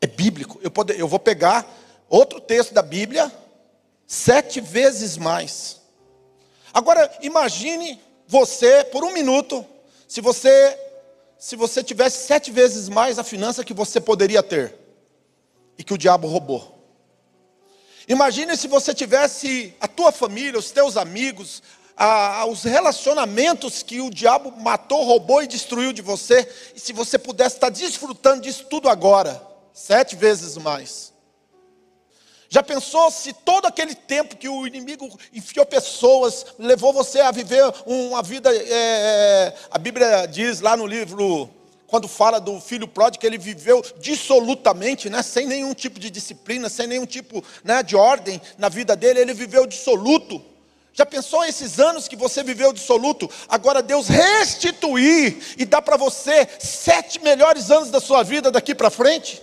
É 0.00 0.06
bíblico. 0.08 0.58
Eu, 0.64 0.68
pode, 0.68 0.98
eu 0.98 1.06
vou 1.06 1.20
pegar 1.20 1.64
outro 2.08 2.40
texto 2.40 2.74
da 2.74 2.82
Bíblia 2.82 3.32
sete 4.04 4.60
vezes 4.60 5.16
mais. 5.16 5.80
Agora 6.74 7.08
imagine 7.22 8.02
você 8.26 8.82
por 8.82 9.04
um 9.04 9.12
minuto, 9.12 9.64
se 10.08 10.20
você 10.20 10.76
se 11.38 11.54
você 11.54 11.84
tivesse 11.84 12.26
sete 12.26 12.50
vezes 12.50 12.88
mais 12.88 13.16
a 13.16 13.22
finança 13.22 13.62
que 13.62 13.72
você 13.72 14.00
poderia 14.00 14.42
ter 14.42 14.74
e 15.78 15.84
que 15.84 15.94
o 15.94 15.98
diabo 15.98 16.26
roubou. 16.26 16.76
Imagine 18.08 18.56
se 18.56 18.66
você 18.66 18.92
tivesse 18.92 19.72
a 19.80 19.86
tua 19.86 20.10
família, 20.10 20.58
os 20.58 20.72
teus 20.72 20.96
amigos, 20.96 21.62
a, 21.96 22.44
os 22.46 22.62
relacionamentos 22.62 23.82
que 23.82 24.00
o 24.00 24.10
diabo 24.10 24.52
matou, 24.58 25.04
roubou 25.04 25.42
e 25.42 25.46
destruiu 25.46 25.92
de 25.92 26.02
você, 26.02 26.48
e 26.74 26.80
se 26.80 26.92
você 26.92 27.18
pudesse 27.18 27.56
estar 27.56 27.70
desfrutando 27.70 28.42
disso 28.42 28.66
tudo 28.68 28.88
agora, 28.88 29.40
sete 29.72 30.14
vezes 30.14 30.56
mais. 30.56 31.14
Já 32.48 32.62
pensou 32.62 33.10
se 33.10 33.32
todo 33.32 33.66
aquele 33.66 33.94
tempo 33.94 34.36
que 34.36 34.48
o 34.48 34.66
inimigo 34.66 35.08
enfiou 35.32 35.66
pessoas, 35.66 36.46
levou 36.58 36.92
você 36.92 37.20
a 37.20 37.30
viver 37.30 37.64
uma 37.84 38.22
vida, 38.22 38.54
é, 38.54 38.62
é, 38.68 39.54
a 39.70 39.78
Bíblia 39.78 40.26
diz 40.26 40.60
lá 40.60 40.76
no 40.76 40.86
livro, 40.86 41.50
quando 41.86 42.06
fala 42.06 42.40
do 42.40 42.60
filho 42.60 42.86
pródigo, 42.86 43.20
que 43.20 43.26
ele 43.26 43.38
viveu 43.38 43.82
dissolutamente, 43.98 45.10
né, 45.10 45.22
sem 45.22 45.46
nenhum 45.46 45.74
tipo 45.74 45.98
de 45.98 46.10
disciplina, 46.10 46.68
sem 46.68 46.86
nenhum 46.86 47.06
tipo 47.06 47.42
né, 47.64 47.82
de 47.82 47.96
ordem 47.96 48.40
na 48.58 48.68
vida 48.68 48.94
dele, 48.94 49.20
ele 49.20 49.34
viveu 49.34 49.66
dissoluto. 49.66 50.42
Já 50.96 51.04
pensou 51.04 51.44
esses 51.44 51.78
anos 51.78 52.08
que 52.08 52.16
você 52.16 52.42
viveu 52.42 52.72
dissoluto? 52.72 53.28
Agora 53.50 53.82
Deus 53.82 54.08
restituir 54.08 55.36
e 55.58 55.66
dá 55.66 55.82
para 55.82 55.98
você 55.98 56.48
sete 56.58 57.22
melhores 57.22 57.70
anos 57.70 57.90
da 57.90 58.00
sua 58.00 58.22
vida 58.22 58.50
daqui 58.50 58.74
para 58.74 58.88
frente? 58.88 59.42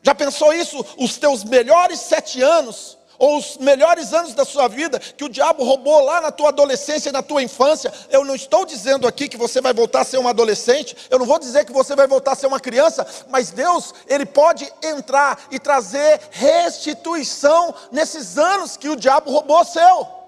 Já 0.00 0.14
pensou 0.14 0.52
isso? 0.52 0.86
Os 0.96 1.16
teus 1.16 1.42
melhores 1.42 1.98
sete 1.98 2.40
anos, 2.40 2.97
ou 3.18 3.38
os 3.38 3.56
melhores 3.58 4.12
anos 4.12 4.32
da 4.32 4.44
sua 4.44 4.68
vida, 4.68 4.98
que 4.98 5.24
o 5.24 5.28
diabo 5.28 5.64
roubou 5.64 6.04
lá 6.04 6.20
na 6.20 6.30
tua 6.30 6.50
adolescência 6.50 7.08
e 7.08 7.12
na 7.12 7.22
tua 7.22 7.42
infância. 7.42 7.92
Eu 8.10 8.24
não 8.24 8.34
estou 8.34 8.64
dizendo 8.64 9.06
aqui 9.06 9.28
que 9.28 9.36
você 9.36 9.60
vai 9.60 9.74
voltar 9.74 10.02
a 10.02 10.04
ser 10.04 10.18
um 10.18 10.28
adolescente, 10.28 10.96
eu 11.10 11.18
não 11.18 11.26
vou 11.26 11.38
dizer 11.38 11.64
que 11.64 11.72
você 11.72 11.96
vai 11.96 12.06
voltar 12.06 12.32
a 12.32 12.36
ser 12.36 12.46
uma 12.46 12.60
criança, 12.60 13.06
mas 13.28 13.50
Deus, 13.50 13.92
Ele 14.06 14.24
pode 14.24 14.72
entrar 14.82 15.46
e 15.50 15.58
trazer 15.58 16.20
restituição 16.30 17.74
nesses 17.90 18.38
anos 18.38 18.76
que 18.76 18.88
o 18.88 18.96
diabo 18.96 19.30
roubou 19.30 19.64
seu. 19.64 20.18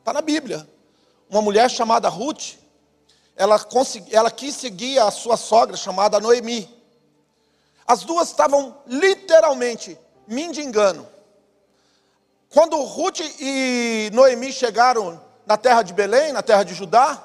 Está 0.00 0.12
na 0.12 0.20
Bíblia 0.20 0.68
uma 1.28 1.42
mulher 1.42 1.68
chamada 1.68 2.08
Ruth, 2.08 2.54
ela, 3.36 3.60
ela 4.10 4.30
quis 4.30 4.54
seguir 4.54 4.98
a 4.98 5.10
sua 5.10 5.36
sogra 5.36 5.76
chamada 5.76 6.18
Noemi. 6.18 6.68
As 7.86 8.02
duas 8.02 8.28
estavam 8.28 8.76
literalmente 8.86 9.98
mendigando. 10.26 11.06
Quando 12.50 12.82
Ruth 12.82 13.20
e 13.38 14.10
Noemi 14.12 14.52
chegaram 14.52 15.20
na 15.44 15.56
terra 15.56 15.82
de 15.82 15.92
Belém, 15.92 16.32
na 16.32 16.42
terra 16.42 16.64
de 16.64 16.74
Judá, 16.74 17.22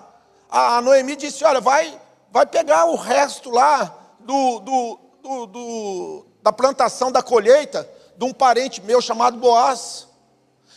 a 0.50 0.82
Noemi 0.82 1.16
disse: 1.16 1.44
Olha, 1.44 1.62
vai, 1.62 2.00
vai 2.30 2.46
pegar 2.46 2.86
o 2.86 2.96
resto 2.96 3.50
lá 3.50 3.96
do, 4.20 4.60
do, 4.60 5.00
do, 5.24 5.46
do 5.48 6.26
da 6.44 6.52
plantação 6.52 7.12
da 7.12 7.22
colheita 7.22 7.88
de 8.18 8.26
um 8.26 8.34
parente 8.34 8.82
meu 8.82 9.02
chamado 9.02 9.38
Boaz. 9.38 10.08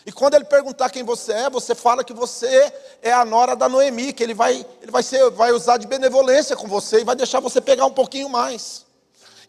E 0.06 0.12
quando 0.12 0.34
ele 0.34 0.44
perguntar 0.44 0.90
quem 0.90 1.02
você 1.02 1.32
é, 1.32 1.50
você 1.50 1.74
fala 1.74 2.04
que 2.04 2.12
você 2.12 2.72
é 3.00 3.12
a 3.12 3.24
nora 3.24 3.56
da 3.56 3.68
Noemi, 3.68 4.12
que 4.12 4.22
ele 4.22 4.34
vai, 4.34 4.66
ele 4.82 4.90
vai, 4.90 5.02
ser, 5.02 5.30
vai 5.30 5.50
usar 5.50 5.78
de 5.78 5.86
benevolência 5.86 6.54
com 6.54 6.68
você 6.68 7.00
e 7.00 7.04
vai 7.04 7.16
deixar 7.16 7.40
você 7.40 7.60
pegar 7.60 7.86
um 7.86 7.92
pouquinho 7.92 8.28
mais. 8.28 8.84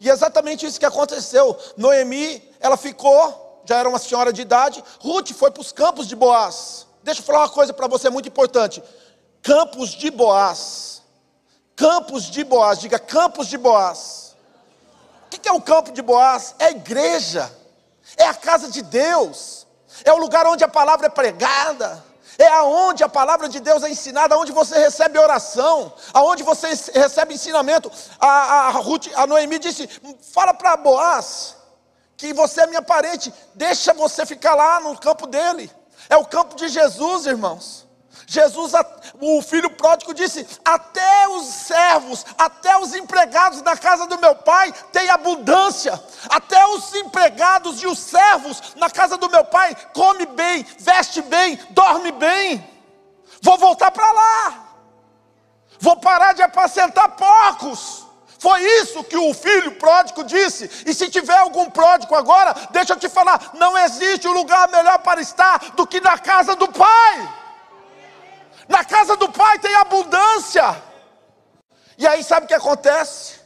E 0.00 0.08
é 0.08 0.12
exatamente 0.12 0.64
isso 0.64 0.80
que 0.80 0.86
aconteceu. 0.86 1.56
Noemi, 1.76 2.42
ela 2.58 2.76
ficou, 2.76 3.62
já 3.66 3.78
era 3.78 3.88
uma 3.88 3.98
senhora 3.98 4.32
de 4.32 4.40
idade. 4.40 4.82
Ruth 5.00 5.32
foi 5.32 5.50
para 5.50 5.60
os 5.60 5.72
campos 5.72 6.06
de 6.06 6.16
Boaz. 6.16 6.86
Deixa 7.02 7.20
eu 7.20 7.24
falar 7.24 7.40
uma 7.40 7.50
coisa 7.50 7.74
para 7.74 7.86
você 7.86 8.08
muito 8.08 8.28
importante. 8.28 8.82
Campos 9.42 9.90
de 9.90 10.10
Boaz. 10.10 11.02
Campos 11.74 12.30
de 12.30 12.42
Boaz, 12.42 12.80
diga 12.80 12.98
Campos 12.98 13.46
de 13.48 13.58
Boaz. 13.58 14.34
O 15.26 15.28
que 15.28 15.46
é 15.46 15.52
o 15.52 15.60
campo 15.60 15.92
de 15.92 16.00
Boaz? 16.00 16.54
É 16.58 16.66
a 16.66 16.70
igreja, 16.70 17.52
é 18.16 18.24
a 18.24 18.32
casa 18.32 18.70
de 18.70 18.80
Deus 18.80 19.65
é 20.04 20.12
o 20.12 20.18
lugar 20.18 20.46
onde 20.46 20.64
a 20.64 20.68
palavra 20.68 21.06
é 21.06 21.10
pregada, 21.10 22.04
é 22.38 22.46
aonde 22.48 23.02
a 23.02 23.08
palavra 23.08 23.48
de 23.48 23.60
Deus 23.60 23.82
é 23.82 23.90
ensinada, 23.90 24.34
aonde 24.34 24.52
você 24.52 24.78
recebe 24.78 25.18
oração, 25.18 25.92
aonde 26.12 26.42
você 26.42 26.68
recebe 26.94 27.34
ensinamento. 27.34 27.90
A, 28.20 28.28
a, 28.28 28.70
Ruth, 28.70 29.08
a 29.14 29.26
Noemi 29.26 29.58
disse: 29.58 29.88
fala 30.32 30.52
para 30.52 30.76
Boaz 30.76 31.56
que 32.16 32.32
você 32.32 32.62
é 32.62 32.66
minha 32.66 32.82
parente, 32.82 33.32
deixa 33.54 33.92
você 33.92 34.24
ficar 34.24 34.54
lá 34.54 34.80
no 34.80 34.98
campo 34.98 35.26
dele. 35.26 35.70
É 36.08 36.16
o 36.16 36.24
campo 36.24 36.54
de 36.56 36.68
Jesus, 36.68 37.26
irmãos. 37.26 37.85
Jesus, 38.28 38.72
o 39.20 39.40
filho 39.40 39.70
pródigo 39.70 40.12
disse: 40.12 40.44
Até 40.64 41.28
os 41.28 41.46
servos, 41.46 42.26
até 42.36 42.76
os 42.78 42.92
empregados 42.92 43.62
da 43.62 43.76
casa 43.76 44.04
do 44.06 44.18
meu 44.18 44.34
pai 44.34 44.72
têm 44.92 45.08
abundância, 45.08 46.02
até 46.28 46.66
os 46.66 46.92
empregados 46.94 47.80
e 47.80 47.86
os 47.86 48.00
servos 48.00 48.74
na 48.74 48.90
casa 48.90 49.16
do 49.16 49.30
meu 49.30 49.44
pai 49.44 49.76
come 49.94 50.26
bem, 50.26 50.66
veste 50.78 51.22
bem, 51.22 51.56
dorme 51.70 52.10
bem. 52.10 52.68
Vou 53.40 53.56
voltar 53.56 53.92
para 53.92 54.10
lá, 54.10 54.74
vou 55.78 55.96
parar 55.96 56.32
de 56.32 56.42
apacentar 56.42 57.10
porcos. 57.10 58.04
Foi 58.40 58.60
isso 58.80 59.04
que 59.04 59.16
o 59.16 59.32
filho 59.32 59.72
pródigo 59.76 60.24
disse. 60.24 60.68
E 60.84 60.92
se 60.92 61.08
tiver 61.08 61.38
algum 61.38 61.70
pródigo 61.70 62.14
agora, 62.14 62.54
deixa 62.70 62.92
eu 62.92 62.98
te 62.98 63.08
falar: 63.08 63.52
não 63.54 63.78
existe 63.78 64.26
um 64.26 64.32
lugar 64.32 64.68
melhor 64.68 64.98
para 64.98 65.20
estar 65.20 65.58
do 65.76 65.86
que 65.86 66.00
na 66.00 66.18
casa 66.18 66.56
do 66.56 66.66
pai. 66.68 67.45
Na 68.68 68.84
casa 68.84 69.16
do 69.16 69.30
pai 69.30 69.58
tem 69.58 69.74
abundância. 69.76 70.82
E 71.98 72.06
aí 72.06 72.22
sabe 72.22 72.44
o 72.44 72.48
que 72.48 72.54
acontece? 72.54 73.40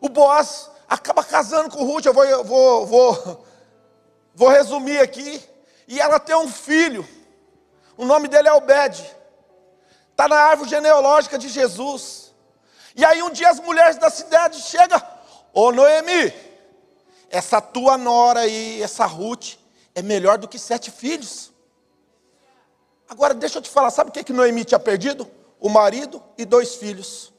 O 0.00 0.08
Boaz 0.08 0.70
acaba 0.88 1.24
casando 1.24 1.70
com 1.70 1.84
Ruth. 1.84 2.06
Eu 2.06 2.14
vou, 2.14 2.24
eu 2.24 2.44
vou, 2.44 2.86
vou, 2.86 3.46
vou 4.34 4.48
resumir 4.48 5.00
aqui. 5.00 5.42
E 5.88 6.00
ela 6.00 6.20
tem 6.20 6.36
um 6.36 6.48
filho. 6.48 7.06
O 7.96 8.04
nome 8.04 8.28
dele 8.28 8.48
é 8.48 8.52
Obed. 8.52 9.04
Está 10.10 10.28
na 10.28 10.36
árvore 10.36 10.70
genealógica 10.70 11.38
de 11.38 11.48
Jesus. 11.48 12.32
E 12.94 13.04
aí 13.04 13.22
um 13.22 13.30
dia 13.30 13.48
as 13.48 13.60
mulheres 13.60 13.96
da 13.96 14.10
cidade 14.10 14.60
chegam. 14.60 15.00
Ô 15.52 15.72
Noemi, 15.72 16.32
essa 17.30 17.60
tua 17.60 17.96
nora 17.96 18.40
aí, 18.40 18.82
essa 18.82 19.06
Ruth, 19.06 19.54
é 19.94 20.02
melhor 20.02 20.38
do 20.38 20.48
que 20.48 20.58
sete 20.58 20.90
filhos. 20.90 21.52
Agora, 23.10 23.34
deixa 23.34 23.58
eu 23.58 23.62
te 23.62 23.68
falar, 23.68 23.90
sabe 23.90 24.10
o 24.10 24.12
que, 24.12 24.22
que 24.22 24.32
Noemi 24.32 24.64
tinha 24.64 24.78
perdido? 24.78 25.28
O 25.58 25.68
marido 25.68 26.22
e 26.38 26.44
dois 26.44 26.76
filhos. 26.76 27.32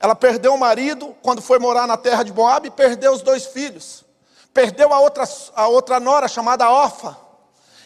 Ela 0.00 0.14
perdeu 0.16 0.54
o 0.54 0.58
marido 0.58 1.14
quando 1.22 1.42
foi 1.42 1.58
morar 1.58 1.86
na 1.86 1.98
terra 1.98 2.22
de 2.22 2.32
Moab 2.32 2.66
e 2.66 2.70
perdeu 2.70 3.12
os 3.12 3.20
dois 3.20 3.44
filhos. 3.44 4.06
Perdeu 4.54 4.90
a 4.92 5.00
outra, 5.00 5.24
a 5.54 5.68
outra 5.68 6.00
nora 6.00 6.26
chamada 6.28 6.68
Orfa. 6.70 7.14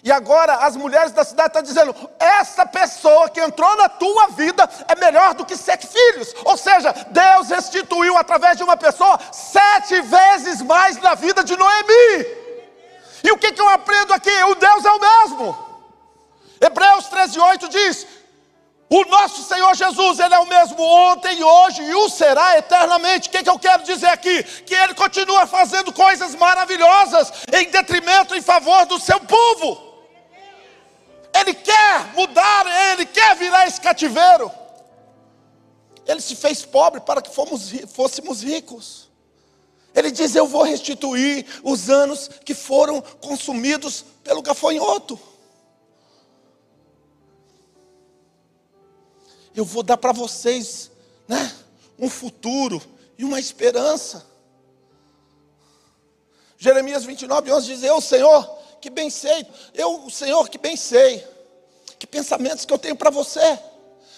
E 0.04 0.12
agora 0.12 0.54
as 0.58 0.76
mulheres 0.76 1.10
da 1.10 1.24
cidade 1.24 1.48
estão 1.48 1.62
dizendo: 1.62 1.92
essa 2.16 2.64
pessoa 2.64 3.28
que 3.28 3.40
entrou 3.40 3.76
na 3.76 3.88
tua 3.88 4.28
vida 4.28 4.70
é 4.86 4.94
melhor 4.94 5.34
do 5.34 5.44
que 5.44 5.56
sete 5.56 5.88
filhos. 5.88 6.32
Ou 6.44 6.56
seja, 6.56 6.92
Deus 7.10 7.48
restituiu 7.48 8.16
através 8.16 8.56
de 8.56 8.62
uma 8.62 8.76
pessoa 8.76 9.18
sete 9.32 10.00
vezes 10.00 10.62
mais 10.62 10.96
na 10.98 11.16
vida 11.16 11.42
de 11.42 11.56
Noemi. 11.56 12.24
E 13.24 13.32
o 13.32 13.36
que, 13.36 13.50
que 13.50 13.60
eu 13.60 13.68
aprendo 13.68 14.14
aqui? 14.14 14.30
O 14.44 14.54
Deus 14.54 14.84
é 14.84 14.90
o 14.92 15.00
mesmo. 15.00 15.65
Hebreus 16.60 17.06
13,8 17.06 17.68
diz: 17.68 18.06
O 18.88 19.04
nosso 19.04 19.42
Senhor 19.42 19.74
Jesus, 19.74 20.18
Ele 20.18 20.34
é 20.34 20.38
o 20.38 20.46
mesmo 20.46 20.82
ontem, 20.82 21.42
hoje 21.42 21.82
e 21.82 21.94
o 21.94 22.08
será 22.08 22.58
eternamente. 22.58 23.28
O 23.28 23.32
que, 23.32 23.42
que 23.42 23.50
eu 23.50 23.58
quero 23.58 23.82
dizer 23.82 24.08
aqui? 24.08 24.42
Que 24.42 24.74
Ele 24.74 24.94
continua 24.94 25.46
fazendo 25.46 25.92
coisas 25.92 26.34
maravilhosas 26.34 27.32
em 27.52 27.70
detrimento, 27.70 28.34
em 28.34 28.42
favor 28.42 28.86
do 28.86 28.98
seu 28.98 29.20
povo. 29.20 29.86
Ele 31.34 31.52
quer 31.52 32.14
mudar, 32.14 32.66
Ele 32.92 33.04
quer 33.04 33.36
virar 33.36 33.66
esse 33.66 33.80
cativeiro. 33.80 34.50
Ele 36.06 36.20
se 36.20 36.36
fez 36.36 36.64
pobre 36.64 37.00
para 37.00 37.20
que 37.20 37.34
fomos, 37.34 37.72
fôssemos 37.92 38.42
ricos. 38.42 39.10
Ele 39.94 40.10
diz: 40.10 40.34
Eu 40.34 40.46
vou 40.46 40.62
restituir 40.62 41.44
os 41.62 41.90
anos 41.90 42.30
que 42.44 42.54
foram 42.54 43.00
consumidos 43.00 44.04
pelo 44.22 44.42
gafanhoto. 44.42 45.18
Eu 49.56 49.64
vou 49.64 49.82
dar 49.82 49.96
para 49.96 50.12
vocês, 50.12 50.90
né, 51.26 51.52
um 51.98 52.10
futuro 52.10 52.80
e 53.16 53.24
uma 53.24 53.40
esperança. 53.40 54.24
Jeremias 56.58 57.04
29, 57.04 57.50
11 57.50 57.66
diz: 57.66 57.82
Eu, 57.82 58.00
Senhor, 58.00 58.58
que 58.80 58.90
bem 58.90 59.08
sei, 59.08 59.46
eu, 59.74 60.08
Senhor, 60.10 60.48
que 60.48 60.58
bem 60.58 60.76
sei, 60.76 61.26
que 61.98 62.06
pensamentos 62.06 62.64
que 62.64 62.72
eu 62.72 62.78
tenho 62.78 62.96
para 62.96 63.10
você. 63.10 63.58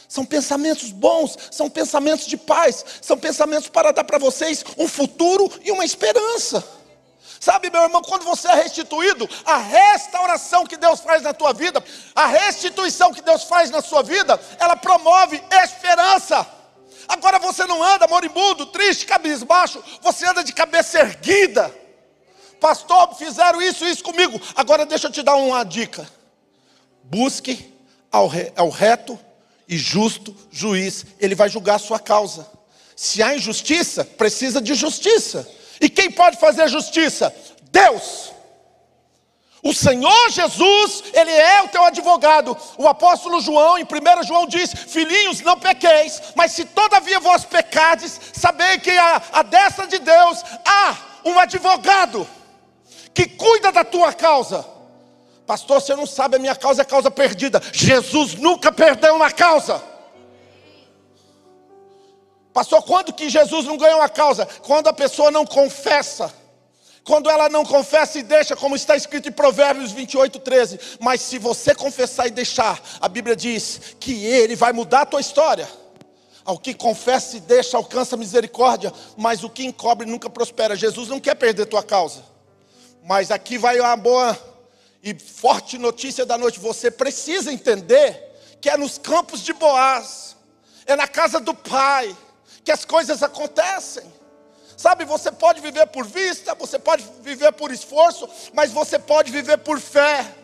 São 0.08 0.24
pensamentos 0.24 0.90
bons, 0.90 1.36
são 1.50 1.68
pensamentos 1.68 2.26
de 2.26 2.36
paz, 2.36 2.84
são 3.02 3.18
pensamentos 3.18 3.68
para 3.68 3.92
dar 3.92 4.04
para 4.04 4.18
vocês 4.18 4.64
um 4.78 4.88
futuro 4.88 5.52
e 5.62 5.70
uma 5.70 5.84
esperança. 5.84 6.66
Sabe, 7.40 7.70
meu 7.70 7.82
irmão, 7.82 8.02
quando 8.02 8.24
você 8.24 8.48
é 8.48 8.54
restituído, 8.54 9.28
a 9.44 9.56
restauração 9.58 10.66
que 10.66 10.76
Deus 10.76 11.00
faz 11.00 11.22
na 11.22 11.32
tua 11.32 11.52
vida, 11.52 11.82
a 12.14 12.26
restituição 12.26 13.12
que 13.12 13.22
Deus 13.22 13.44
faz 13.44 13.70
na 13.70 13.80
sua 13.80 14.02
vida, 14.02 14.40
ela 14.58 14.76
promove 14.76 15.42
esperança. 15.62 16.46
Agora 17.06 17.38
você 17.38 17.64
não 17.64 17.82
anda 17.82 18.06
moribundo, 18.08 18.66
triste, 18.66 19.06
cabisbaixo, 19.06 19.82
você 20.02 20.26
anda 20.26 20.42
de 20.42 20.52
cabeça 20.52 20.98
erguida. 20.98 21.74
Pastor, 22.60 23.14
fizeram 23.14 23.62
isso 23.62 23.84
e 23.84 23.90
isso 23.90 24.02
comigo. 24.02 24.40
Agora 24.56 24.84
deixa 24.84 25.06
eu 25.06 25.12
te 25.12 25.22
dar 25.22 25.36
uma 25.36 25.64
dica. 25.64 26.08
Busque 27.04 27.72
ao, 28.10 28.26
re, 28.26 28.52
ao 28.56 28.68
reto 28.68 29.18
e 29.68 29.78
justo 29.78 30.34
juiz, 30.50 31.06
ele 31.20 31.34
vai 31.34 31.48
julgar 31.48 31.76
a 31.76 31.78
sua 31.78 32.00
causa. 32.00 32.46
Se 32.96 33.22
há 33.22 33.34
injustiça, 33.34 34.04
precisa 34.04 34.60
de 34.60 34.74
justiça. 34.74 35.48
E 35.80 35.88
quem 35.88 36.10
pode 36.10 36.38
fazer 36.38 36.68
justiça? 36.68 37.34
Deus. 37.70 38.32
O 39.62 39.74
Senhor 39.74 40.30
Jesus, 40.30 41.04
Ele 41.12 41.32
é 41.32 41.62
o 41.62 41.68
teu 41.68 41.84
advogado. 41.84 42.56
O 42.76 42.86
apóstolo 42.86 43.40
João, 43.40 43.76
em 43.76 43.82
1 43.82 44.22
João, 44.22 44.46
diz: 44.46 44.72
Filhinhos, 44.72 45.40
não 45.40 45.58
pequeis, 45.58 46.22
mas 46.34 46.52
se 46.52 46.64
todavia 46.64 47.18
vós 47.18 47.44
pecardes, 47.44 48.20
sabei 48.32 48.78
que 48.78 48.90
a, 48.90 49.22
a 49.32 49.42
destra 49.42 49.86
de 49.86 49.98
Deus 49.98 50.44
há 50.64 50.96
um 51.24 51.38
advogado 51.38 52.26
que 53.12 53.26
cuida 53.26 53.72
da 53.72 53.84
tua 53.84 54.12
causa. 54.12 54.64
Pastor, 55.44 55.80
você 55.80 55.96
não 55.96 56.06
sabe, 56.06 56.36
a 56.36 56.38
minha 56.38 56.54
causa 56.54 56.82
é 56.82 56.84
causa 56.84 57.10
perdida. 57.10 57.60
Jesus 57.72 58.34
nunca 58.34 58.70
perdeu 58.70 59.16
uma 59.16 59.30
causa. 59.30 59.82
Pastor, 62.58 62.82
quando 62.82 63.12
que 63.12 63.30
Jesus 63.30 63.66
não 63.66 63.76
ganhou 63.76 64.02
a 64.02 64.08
causa? 64.08 64.44
Quando 64.44 64.88
a 64.88 64.92
pessoa 64.92 65.30
não 65.30 65.46
confessa. 65.46 66.34
Quando 67.04 67.30
ela 67.30 67.48
não 67.48 67.64
confessa 67.64 68.18
e 68.18 68.22
deixa, 68.24 68.56
como 68.56 68.74
está 68.74 68.96
escrito 68.96 69.28
em 69.28 69.32
Provérbios 69.32 69.92
28, 69.92 70.40
13. 70.40 70.80
Mas 70.98 71.20
se 71.20 71.38
você 71.38 71.72
confessar 71.72 72.26
e 72.26 72.32
deixar, 72.32 72.82
a 73.00 73.08
Bíblia 73.08 73.36
diz 73.36 73.94
que 74.00 74.24
Ele 74.24 74.56
vai 74.56 74.72
mudar 74.72 75.02
a 75.02 75.06
tua 75.06 75.20
história. 75.20 75.68
Ao 76.44 76.58
que 76.58 76.74
confessa 76.74 77.36
e 77.36 77.40
deixa, 77.40 77.76
alcança 77.76 78.16
misericórdia, 78.16 78.92
mas 79.16 79.44
o 79.44 79.50
que 79.50 79.64
encobre 79.64 80.04
nunca 80.04 80.28
prospera. 80.28 80.74
Jesus 80.74 81.08
não 81.08 81.20
quer 81.20 81.36
perder 81.36 81.66
tua 81.66 81.84
causa. 81.84 82.24
Mas 83.04 83.30
aqui 83.30 83.56
vai 83.56 83.78
uma 83.78 83.96
boa 83.96 84.36
e 85.00 85.14
forte 85.14 85.78
notícia 85.78 86.26
da 86.26 86.36
noite. 86.36 86.58
Você 86.58 86.90
precisa 86.90 87.52
entender 87.52 88.20
que 88.60 88.68
é 88.68 88.76
nos 88.76 88.98
campos 88.98 89.42
de 89.44 89.52
Boaz, 89.52 90.36
é 90.86 90.96
na 90.96 91.06
casa 91.06 91.38
do 91.38 91.54
Pai 91.54 92.16
que 92.68 92.72
as 92.72 92.84
coisas 92.84 93.22
acontecem. 93.22 94.04
Sabe, 94.76 95.06
você 95.06 95.32
pode 95.32 95.58
viver 95.62 95.86
por 95.86 96.04
vista, 96.04 96.54
você 96.54 96.78
pode 96.78 97.02
viver 97.22 97.50
por 97.52 97.72
esforço, 97.72 98.28
mas 98.52 98.70
você 98.70 98.98
pode 98.98 99.32
viver 99.32 99.56
por 99.56 99.80
fé. 99.80 100.34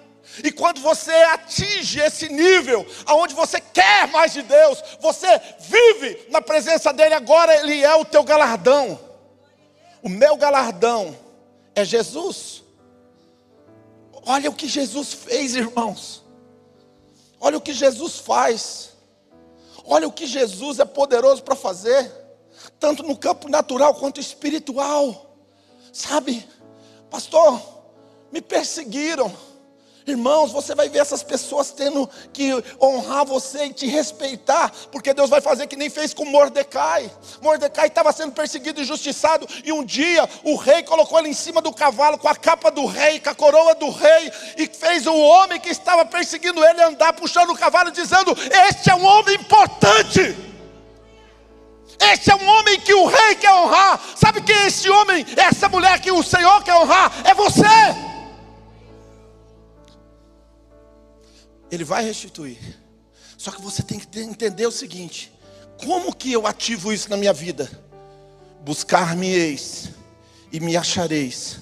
E 0.43 0.51
quando 0.51 0.81
você 0.81 1.13
atinge 1.13 2.01
esse 2.01 2.31
nível, 2.31 2.87
aonde 3.05 3.35
você 3.35 3.61
quer 3.61 4.09
mais 4.09 4.33
de 4.33 4.41
Deus, 4.41 4.83
você 5.01 5.39
vive 5.61 6.27
na 6.31 6.41
presença 6.41 6.95
dele, 6.95 7.13
agora 7.13 7.55
ele 7.59 7.85
é 7.85 7.95
o 7.95 8.07
teu 8.07 8.25
galardão. 8.25 8.99
O 10.03 10.09
meu 10.09 10.35
galardão 10.35 11.15
é 11.75 11.85
Jesus. 11.85 12.65
Olha 14.25 14.49
o 14.49 14.55
que 14.55 14.67
Jesus 14.67 15.13
fez, 15.13 15.55
irmãos. 15.55 16.25
Olha 17.39 17.59
o 17.59 17.61
que 17.61 17.75
Jesus 17.75 18.19
faz. 18.19 18.94
Olha 19.85 20.09
o 20.09 20.13
que 20.13 20.27
Jesus 20.27 20.79
é 20.79 20.85
poderoso 20.85 21.43
para 21.43 21.55
fazer, 21.55 22.11
tanto 22.81 23.03
no 23.03 23.17
campo 23.17 23.49
natural 23.49 23.95
quanto 23.95 24.21
espiritual. 24.21 25.37
Sabe, 25.93 26.49
pastor, 27.11 27.61
me 28.33 28.41
perseguiram 28.41 29.33
Irmãos, 30.07 30.53
você 30.53 30.75
vai 30.75 30.91
ver 30.91 30.99
essas 30.99 31.23
pessoas 31.23 31.71
tendo 31.71 32.09
que 32.31 32.53
honrar 32.81 33.25
você 33.25 33.65
e 33.65 33.73
te 33.73 33.87
respeitar, 33.87 34.71
porque 34.93 35.15
Deus 35.15 35.31
vai 35.31 35.41
fazer 35.41 35.67
que 35.67 35.77
nem 35.77 35.89
fez 35.89 36.13
com 36.13 36.27
Mordecai. 36.27 37.11
Mordecai 37.41 37.87
estava 37.87 38.13
sendo 38.13 38.33
perseguido 38.33 38.81
e 38.81 38.83
injustiçado, 38.83 39.49
e 39.65 39.73
um 39.73 39.83
dia 39.83 40.29
o 40.43 40.57
rei 40.57 40.83
colocou 40.83 41.19
ele 41.19 41.31
em 41.31 41.35
cima 41.35 41.63
do 41.63 41.73
cavalo 41.73 42.19
com 42.19 42.29
a 42.29 42.37
capa 42.37 42.71
do 42.71 42.85
rei, 42.85 43.19
com 43.19 43.31
a 43.31 43.35
coroa 43.35 43.75
do 43.75 43.89
rei, 43.89 44.31
e 44.59 44.67
fez 44.67 45.07
o 45.07 45.17
homem 45.17 45.59
que 45.59 45.71
estava 45.71 46.05
perseguindo 46.05 46.63
ele 46.63 46.83
andar 46.83 47.15
puxando 47.15 47.51
o 47.51 47.59
cavalo, 47.59 47.91
dizendo: 47.91 48.37
Este 48.69 48.91
é 48.91 48.95
um 48.95 49.07
homem 49.07 49.37
importante. 49.37 50.37
Este 52.13 52.31
é 52.31 52.35
um 52.35 52.47
homem 52.47 52.79
que 52.81 52.93
o 52.93 53.07
rei 53.07 53.37
quer 53.37 53.53
honrar. 53.53 53.99
Sabe 54.17 54.43
quem 54.43 54.55
é 54.55 54.67
esse 54.67 54.91
homem, 54.91 55.25
essa 55.35 55.67
mulher 55.67 55.99
que 56.01 56.13
o 56.13 56.23
Senhor 56.23 56.63
quer 56.63 56.75
honrar? 56.75 57.11
É 57.25 57.33
você. 57.33 58.14
Ele 61.75 61.85
vai 61.85 62.05
restituir. 62.05 62.59
Só 63.37 63.51
que 63.51 63.61
você 63.61 63.83
tem 63.83 63.99
que 63.99 64.21
entender 64.21 64.67
o 64.67 64.71
seguinte: 64.71 65.33
como 65.77 66.15
que 66.15 66.33
eu 66.33 66.47
ativo 66.47 66.93
isso 66.93 67.11
na 67.11 67.17
minha 67.17 67.33
vida? 67.33 67.71
Buscar-me-eis 68.61 69.91
e 70.53 70.61
me 70.61 70.77
achareis 70.77 71.59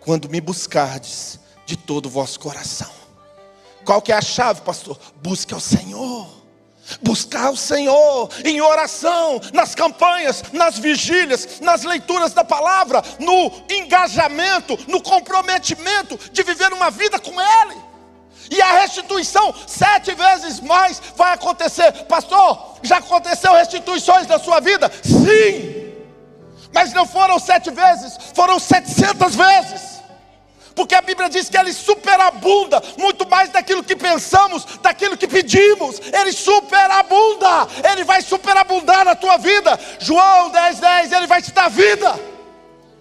quando 0.00 0.28
me 0.28 0.40
buscardes 0.40 1.38
de 1.66 1.76
todo 1.76 2.06
o 2.06 2.10
vosso 2.10 2.40
coração. 2.40 2.90
Qual 3.84 4.02
que 4.02 4.12
é 4.12 4.16
a 4.16 4.22
chave, 4.22 4.62
pastor? 4.62 4.98
Busque 5.22 5.54
ao 5.54 5.60
Senhor. 5.60 6.40
Buscar 7.02 7.50
o 7.50 7.56
Senhor 7.56 8.28
em 8.44 8.60
oração, 8.60 9.40
nas 9.52 9.76
campanhas, 9.76 10.42
nas 10.52 10.76
vigílias, 10.76 11.60
nas 11.60 11.84
leituras 11.84 12.32
da 12.32 12.42
palavra, 12.42 13.00
no 13.20 13.52
engajamento, 13.70 14.76
no 14.88 15.00
comprometimento 15.00 16.18
de 16.32 16.42
viver 16.42 16.72
uma 16.72 16.90
vida 16.90 17.20
com 17.20 17.40
Ele 17.40 17.89
e 18.50 18.60
a 18.60 18.80
restituição 18.80 19.54
sete 19.66 20.14
vezes 20.14 20.60
mais 20.60 21.00
vai 21.16 21.32
acontecer. 21.34 21.90
Pastor, 22.04 22.76
já 22.82 22.98
aconteceu 22.98 23.52
restituições 23.52 24.26
na 24.26 24.38
sua 24.38 24.60
vida? 24.60 24.90
Sim, 25.02 25.92
mas 26.72 26.92
não 26.92 27.06
foram 27.06 27.38
sete 27.38 27.70
vezes, 27.70 28.16
foram 28.34 28.58
setecentas 28.58 29.34
vezes. 29.34 30.00
Porque 30.74 30.94
a 30.94 31.02
Bíblia 31.02 31.28
diz 31.28 31.48
que 31.50 31.58
ele 31.58 31.72
superabunda 31.72 32.82
muito 32.96 33.28
mais 33.28 33.50
daquilo 33.50 33.82
que 33.82 33.96
pensamos, 33.96 34.64
daquilo 34.80 35.16
que 35.16 35.26
pedimos. 35.26 36.00
Ele 36.00 36.32
superabunda, 36.32 37.68
ele 37.92 38.04
vai 38.04 38.22
superabundar 38.22 39.04
na 39.04 39.14
tua 39.14 39.36
vida. 39.36 39.78
João 39.98 40.48
10, 40.50 40.80
10, 40.80 41.12
ele 41.12 41.26
vai 41.26 41.42
te 41.42 41.52
dar 41.52 41.68
vida. 41.68 42.29